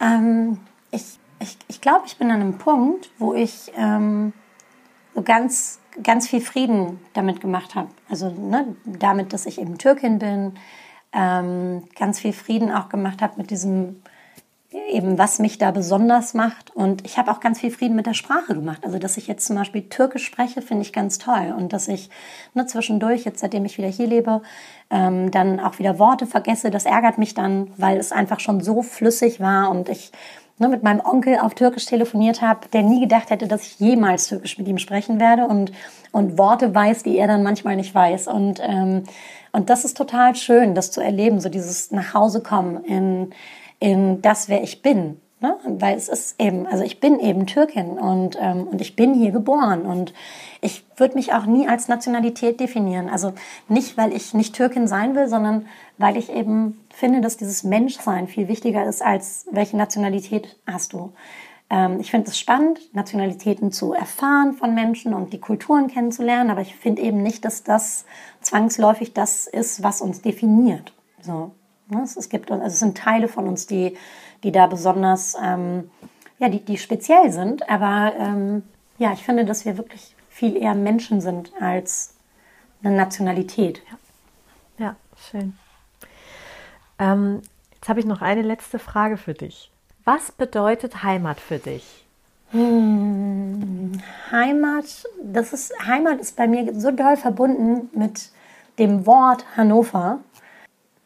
Ähm, 0.00 0.58
ich 0.90 1.18
ich, 1.42 1.58
ich 1.68 1.80
glaube, 1.80 2.04
ich 2.06 2.16
bin 2.16 2.30
an 2.30 2.40
einem 2.40 2.58
Punkt, 2.58 3.10
wo 3.18 3.34
ich 3.34 3.72
ähm, 3.76 4.32
so 5.14 5.22
ganz, 5.22 5.80
ganz 6.02 6.28
viel 6.28 6.40
Frieden 6.40 7.00
damit 7.12 7.40
gemacht 7.40 7.74
habe. 7.74 7.88
Also 8.08 8.30
ne, 8.30 8.76
damit, 8.84 9.32
dass 9.32 9.46
ich 9.46 9.60
eben 9.60 9.76
Türkin 9.76 10.18
bin, 10.18 10.54
ähm, 11.12 11.82
ganz 11.98 12.20
viel 12.20 12.32
Frieden 12.32 12.70
auch 12.70 12.88
gemacht 12.88 13.20
habe 13.20 13.34
mit 13.36 13.50
diesem 13.50 14.02
eben 14.90 15.18
was 15.18 15.38
mich 15.38 15.58
da 15.58 15.70
besonders 15.70 16.34
macht. 16.34 16.74
Und 16.74 17.04
ich 17.04 17.18
habe 17.18 17.30
auch 17.30 17.40
ganz 17.40 17.60
viel 17.60 17.70
Frieden 17.70 17.96
mit 17.96 18.06
der 18.06 18.14
Sprache 18.14 18.54
gemacht. 18.54 18.84
Also, 18.84 18.98
dass 18.98 19.16
ich 19.16 19.26
jetzt 19.26 19.46
zum 19.46 19.56
Beispiel 19.56 19.82
Türkisch 19.88 20.24
spreche, 20.24 20.62
finde 20.62 20.82
ich 20.82 20.92
ganz 20.92 21.18
toll. 21.18 21.54
Und 21.56 21.72
dass 21.72 21.88
ich 21.88 22.10
ne, 22.54 22.66
zwischendurch, 22.66 23.24
jetzt 23.24 23.40
seitdem 23.40 23.64
ich 23.64 23.78
wieder 23.78 23.88
hier 23.88 24.06
lebe, 24.06 24.42
ähm, 24.90 25.30
dann 25.30 25.60
auch 25.60 25.78
wieder 25.78 25.98
Worte 25.98 26.26
vergesse, 26.26 26.70
das 26.70 26.84
ärgert 26.84 27.18
mich 27.18 27.34
dann, 27.34 27.70
weil 27.76 27.98
es 27.98 28.12
einfach 28.12 28.40
schon 28.40 28.60
so 28.60 28.82
flüssig 28.82 29.40
war 29.40 29.70
und 29.70 29.88
ich 29.88 30.12
ne, 30.58 30.68
mit 30.68 30.82
meinem 30.82 31.00
Onkel 31.00 31.38
auf 31.38 31.54
Türkisch 31.54 31.86
telefoniert 31.86 32.40
habe, 32.40 32.68
der 32.72 32.82
nie 32.82 33.00
gedacht 33.00 33.30
hätte, 33.30 33.48
dass 33.48 33.62
ich 33.62 33.78
jemals 33.80 34.28
Türkisch 34.28 34.58
mit 34.58 34.68
ihm 34.68 34.78
sprechen 34.78 35.20
werde 35.20 35.46
und, 35.46 35.72
und 36.12 36.38
Worte 36.38 36.74
weiß, 36.74 37.02
die 37.02 37.18
er 37.18 37.26
dann 37.26 37.42
manchmal 37.42 37.76
nicht 37.76 37.94
weiß. 37.94 38.28
Und, 38.28 38.60
ähm, 38.62 39.04
und 39.52 39.68
das 39.70 39.84
ist 39.84 39.96
total 39.96 40.34
schön, 40.34 40.74
das 40.74 40.90
zu 40.90 41.00
erleben, 41.00 41.40
so 41.40 41.48
dieses 41.48 41.90
Nachhausekommen 41.90 42.84
in 42.84 43.34
in 43.82 44.22
das, 44.22 44.48
wer 44.48 44.62
ich 44.62 44.80
bin. 44.80 45.20
Ne? 45.40 45.56
Weil 45.66 45.96
es 45.96 46.08
ist 46.08 46.40
eben, 46.40 46.68
also 46.68 46.84
ich 46.84 47.00
bin 47.00 47.18
eben 47.18 47.46
Türkin 47.46 47.98
und, 47.98 48.38
ähm, 48.40 48.68
und 48.68 48.80
ich 48.80 48.94
bin 48.94 49.12
hier 49.12 49.32
geboren 49.32 49.82
und 49.82 50.14
ich 50.60 50.84
würde 50.96 51.16
mich 51.16 51.32
auch 51.34 51.46
nie 51.46 51.66
als 51.66 51.88
Nationalität 51.88 52.60
definieren. 52.60 53.08
Also 53.10 53.32
nicht, 53.68 53.96
weil 53.96 54.12
ich 54.12 54.34
nicht 54.34 54.54
Türkin 54.54 54.86
sein 54.86 55.16
will, 55.16 55.26
sondern 55.26 55.66
weil 55.98 56.16
ich 56.16 56.30
eben 56.30 56.78
finde, 56.94 57.20
dass 57.20 57.36
dieses 57.36 57.64
Menschsein 57.64 58.28
viel 58.28 58.46
wichtiger 58.46 58.86
ist, 58.86 59.02
als 59.02 59.46
welche 59.50 59.76
Nationalität 59.76 60.60
hast 60.64 60.92
du. 60.92 61.12
Ähm, 61.70 61.98
ich 61.98 62.12
finde 62.12 62.28
es 62.28 62.38
spannend, 62.38 62.94
Nationalitäten 62.94 63.72
zu 63.72 63.94
erfahren 63.94 64.52
von 64.52 64.76
Menschen 64.76 65.12
und 65.12 65.32
die 65.32 65.40
Kulturen 65.40 65.88
kennenzulernen, 65.88 66.50
aber 66.50 66.60
ich 66.60 66.76
finde 66.76 67.02
eben 67.02 67.20
nicht, 67.20 67.44
dass 67.44 67.64
das 67.64 68.04
zwangsläufig 68.42 69.12
das 69.12 69.48
ist, 69.48 69.82
was 69.82 70.00
uns 70.00 70.22
definiert. 70.22 70.92
So? 71.20 71.50
Es 71.90 72.28
gibt, 72.28 72.50
also 72.50 72.64
es 72.64 72.78
sind 72.78 72.96
Teile 72.96 73.28
von 73.28 73.46
uns, 73.46 73.66
die 73.66 73.96
die 74.42 74.52
da 74.52 74.66
besonders, 74.66 75.36
ähm, 75.42 75.90
ja, 76.38 76.48
die, 76.48 76.64
die 76.64 76.78
speziell 76.78 77.30
sind. 77.30 77.68
Aber 77.68 78.12
ähm, 78.18 78.62
ja, 78.98 79.12
ich 79.12 79.22
finde, 79.24 79.44
dass 79.44 79.64
wir 79.64 79.76
wirklich 79.76 80.14
viel 80.28 80.56
eher 80.56 80.74
Menschen 80.74 81.20
sind 81.20 81.52
als 81.60 82.14
eine 82.82 82.96
Nationalität. 82.96 83.82
Ja, 84.78 84.86
ja 84.86 84.96
schön. 85.30 85.56
Ähm, 86.98 87.42
jetzt 87.74 87.88
habe 87.88 88.00
ich 88.00 88.06
noch 88.06 88.22
eine 88.22 88.42
letzte 88.42 88.78
Frage 88.78 89.16
für 89.16 89.34
dich. 89.34 89.70
Was 90.04 90.32
bedeutet 90.32 91.04
Heimat 91.04 91.38
für 91.38 91.58
dich? 91.58 92.04
Hm, 92.50 93.92
Heimat, 94.30 95.04
das 95.22 95.52
ist, 95.52 95.72
Heimat 95.86 96.20
ist 96.20 96.36
bei 96.36 96.48
mir 96.48 96.78
so 96.78 96.90
doll 96.90 97.16
verbunden 97.16 97.88
mit 97.96 98.30
dem 98.78 99.06
Wort 99.06 99.44
Hannover. 99.56 100.18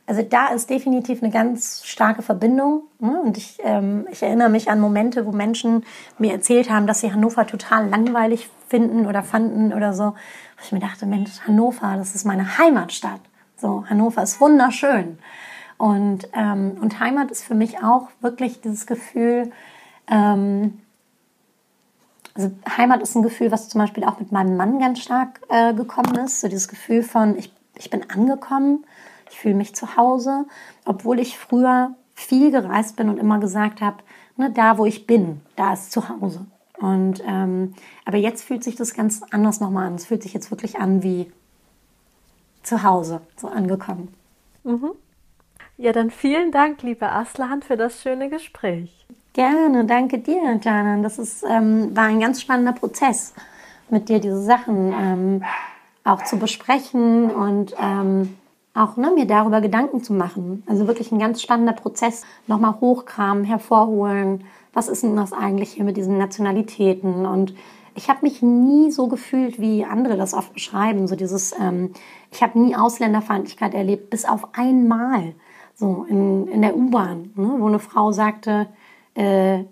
Also 0.06 0.22
da 0.22 0.48
ist 0.48 0.70
definitiv 0.70 1.22
eine 1.22 1.32
ganz 1.32 1.84
starke 1.84 2.22
Verbindung. 2.22 2.84
Ne? 3.00 3.20
Und 3.20 3.36
ich, 3.36 3.58
ähm, 3.64 4.06
ich 4.10 4.22
erinnere 4.22 4.48
mich 4.48 4.70
an 4.70 4.80
Momente, 4.80 5.26
wo 5.26 5.32
Menschen 5.32 5.84
mir 6.18 6.32
erzählt 6.32 6.70
haben, 6.70 6.86
dass 6.86 7.00
sie 7.00 7.12
Hannover 7.12 7.46
total 7.46 7.88
langweilig 7.88 8.48
finden 8.68 9.06
oder 9.06 9.24
fanden 9.24 9.72
oder 9.72 9.92
so. 9.92 10.04
Wo 10.04 10.62
ich 10.62 10.70
mir 10.70 10.78
dachte, 10.78 11.06
Mensch, 11.06 11.40
Hannover, 11.46 11.96
das 11.96 12.14
ist 12.14 12.24
meine 12.24 12.56
Heimatstadt. 12.58 13.20
So, 13.56 13.84
Hannover 13.88 14.22
ist 14.22 14.40
wunderschön. 14.40 15.18
Und, 15.76 16.28
ähm, 16.34 16.78
und 16.80 17.00
Heimat 17.00 17.32
ist 17.32 17.42
für 17.42 17.54
mich 17.54 17.82
auch 17.82 18.08
wirklich 18.20 18.60
dieses 18.60 18.86
Gefühl, 18.86 19.50
ähm, 20.08 20.80
also 22.34 22.50
Heimat 22.76 23.02
ist 23.02 23.16
ein 23.16 23.22
Gefühl, 23.22 23.50
was 23.50 23.68
zum 23.68 23.80
Beispiel 23.80 24.04
auch 24.04 24.20
mit 24.20 24.30
meinem 24.30 24.56
Mann 24.56 24.78
ganz 24.78 25.00
stark 25.00 25.40
äh, 25.48 25.74
gekommen 25.74 26.14
ist. 26.16 26.40
So 26.40 26.48
dieses 26.48 26.68
Gefühl 26.68 27.02
von, 27.02 27.36
ich, 27.38 27.52
ich 27.74 27.90
bin 27.90 28.08
angekommen 28.10 28.84
ich 29.30 29.38
fühle 29.38 29.54
mich 29.54 29.74
zu 29.74 29.96
Hause, 29.96 30.46
obwohl 30.84 31.18
ich 31.18 31.38
früher 31.38 31.94
viel 32.14 32.50
gereist 32.50 32.96
bin 32.96 33.08
und 33.08 33.18
immer 33.18 33.38
gesagt 33.38 33.80
habe, 33.80 33.98
ne, 34.36 34.50
da 34.50 34.78
wo 34.78 34.86
ich 34.86 35.06
bin, 35.06 35.40
da 35.54 35.72
ist 35.72 35.92
zu 35.92 36.08
Hause. 36.08 36.46
Und 36.78 37.22
ähm, 37.26 37.74
aber 38.04 38.18
jetzt 38.18 38.44
fühlt 38.44 38.62
sich 38.62 38.76
das 38.76 38.94
ganz 38.94 39.22
anders 39.30 39.60
nochmal 39.60 39.86
an. 39.86 39.94
Es 39.94 40.06
fühlt 40.06 40.22
sich 40.22 40.34
jetzt 40.34 40.50
wirklich 40.50 40.78
an 40.78 41.02
wie 41.02 41.30
zu 42.62 42.82
Hause, 42.82 43.20
so 43.36 43.48
angekommen. 43.48 44.12
Mhm. 44.64 44.92
Ja, 45.78 45.92
dann 45.92 46.10
vielen 46.10 46.52
Dank, 46.52 46.82
liebe 46.82 47.10
Aslan, 47.10 47.62
für 47.62 47.76
das 47.76 48.02
schöne 48.02 48.28
Gespräch. 48.28 49.06
Gerne, 49.34 49.84
danke 49.84 50.18
dir, 50.18 50.58
Jana. 50.62 51.02
Das 51.02 51.18
ist, 51.18 51.44
ähm, 51.48 51.94
war 51.94 52.04
ein 52.04 52.20
ganz 52.20 52.40
spannender 52.40 52.72
Prozess, 52.72 53.34
mit 53.90 54.08
dir 54.08 54.18
diese 54.18 54.42
Sachen 54.42 54.92
ähm, 54.92 55.44
auch 56.04 56.24
zu 56.24 56.38
besprechen 56.38 57.30
und 57.30 57.74
ähm, 57.78 58.36
auch 58.76 58.96
ne, 58.96 59.10
mir 59.14 59.26
darüber 59.26 59.60
Gedanken 59.60 60.02
zu 60.02 60.12
machen. 60.12 60.62
Also 60.66 60.86
wirklich 60.86 61.10
ein 61.12 61.18
ganz 61.18 61.42
spannender 61.42 61.72
Prozess. 61.72 62.24
Nochmal 62.46 62.80
hochkramen, 62.80 63.44
hervorholen. 63.44 64.44
Was 64.72 64.88
ist 64.88 65.02
denn 65.02 65.16
das 65.16 65.32
eigentlich 65.32 65.72
hier 65.72 65.84
mit 65.84 65.96
diesen 65.96 66.18
Nationalitäten? 66.18 67.26
Und 67.26 67.54
ich 67.94 68.08
habe 68.08 68.20
mich 68.22 68.42
nie 68.42 68.90
so 68.90 69.08
gefühlt, 69.08 69.58
wie 69.58 69.84
andere 69.84 70.16
das 70.16 70.34
oft 70.34 70.52
beschreiben. 70.52 71.08
So 71.08 71.16
dieses, 71.16 71.54
ähm, 71.58 71.92
ich 72.30 72.42
habe 72.42 72.58
nie 72.58 72.76
Ausländerfeindlichkeit 72.76 73.74
erlebt, 73.74 74.10
bis 74.10 74.24
auf 74.24 74.48
einmal. 74.52 75.34
So 75.74 76.06
in, 76.08 76.46
in 76.48 76.62
der 76.62 76.76
U-Bahn, 76.76 77.32
ne, 77.34 77.54
wo 77.58 77.66
eine 77.66 77.78
Frau 77.78 78.12
sagte, 78.12 78.68
äh, 79.14 79.64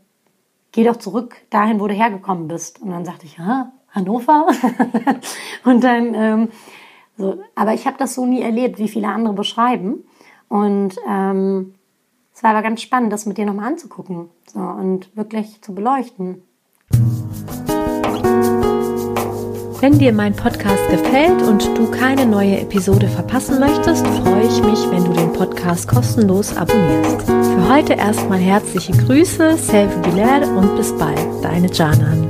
geh 0.73 0.85
doch 0.85 0.97
zurück 0.97 1.37
dahin, 1.51 1.81
wo 1.81 1.87
du 1.87 1.95
hergekommen 1.95 2.49
bist. 2.49 2.81
Und 2.81 2.91
dann 2.91 3.05
sagte 3.05 3.27
ich, 3.27 3.39
Hannover. 3.95 4.49
und 5.65 5.85
dann 5.85 6.15
ähm, 6.15 6.49
so, 7.17 7.43
aber 7.55 7.75
ich 7.75 7.87
habe 7.87 7.97
das 7.99 8.15
so 8.15 8.27
nie 8.27 8.43
erlebt, 8.43 8.79
wie 8.79 8.89
viele 8.89 9.09
andere 9.09 9.35
beschreiben. 9.35 10.05
Und 10.49 10.97
ähm, 11.09 11.75
es 12.35 12.43
war 12.43 12.51
aber 12.51 12.63
ganz 12.63 12.83
spannend, 12.83 13.13
das 13.13 13.27
mit 13.27 13.39
dir 13.39 13.47
nochmal 13.47 13.69
anzugucken 13.69 14.29
so, 14.53 14.59
und 14.59 15.17
wirklich 15.17 15.63
zu 15.63 15.75
beleuchten. 15.75 16.43
Wenn 19.81 19.99
dir 19.99 20.15
mein 20.15 20.35
Podcast 20.35 20.89
gefällt 20.89 21.43
und 21.43 21.63
du 21.77 21.91
keine 21.91 22.25
neue 22.25 22.59
Episode 22.61 23.07
verpassen 23.07 23.61
möchtest, 23.61 24.07
freue 24.07 24.47
ich 24.47 24.63
mich, 24.63 24.91
wenn 24.91 25.05
du 25.05 25.13
den 25.13 25.33
Podcast 25.35 25.87
kostenlos 25.87 26.57
abonnierst. 26.57 27.27
Für 27.27 27.69
heute 27.69 27.93
erstmal 27.93 28.39
herzliche 28.39 28.93
Grüße, 28.93 29.59
Selvi 29.59 30.11
Bilal 30.11 30.45
und 30.57 30.75
bis 30.77 30.91
bald, 30.97 31.19
deine 31.43 31.71
Janan. 31.71 32.27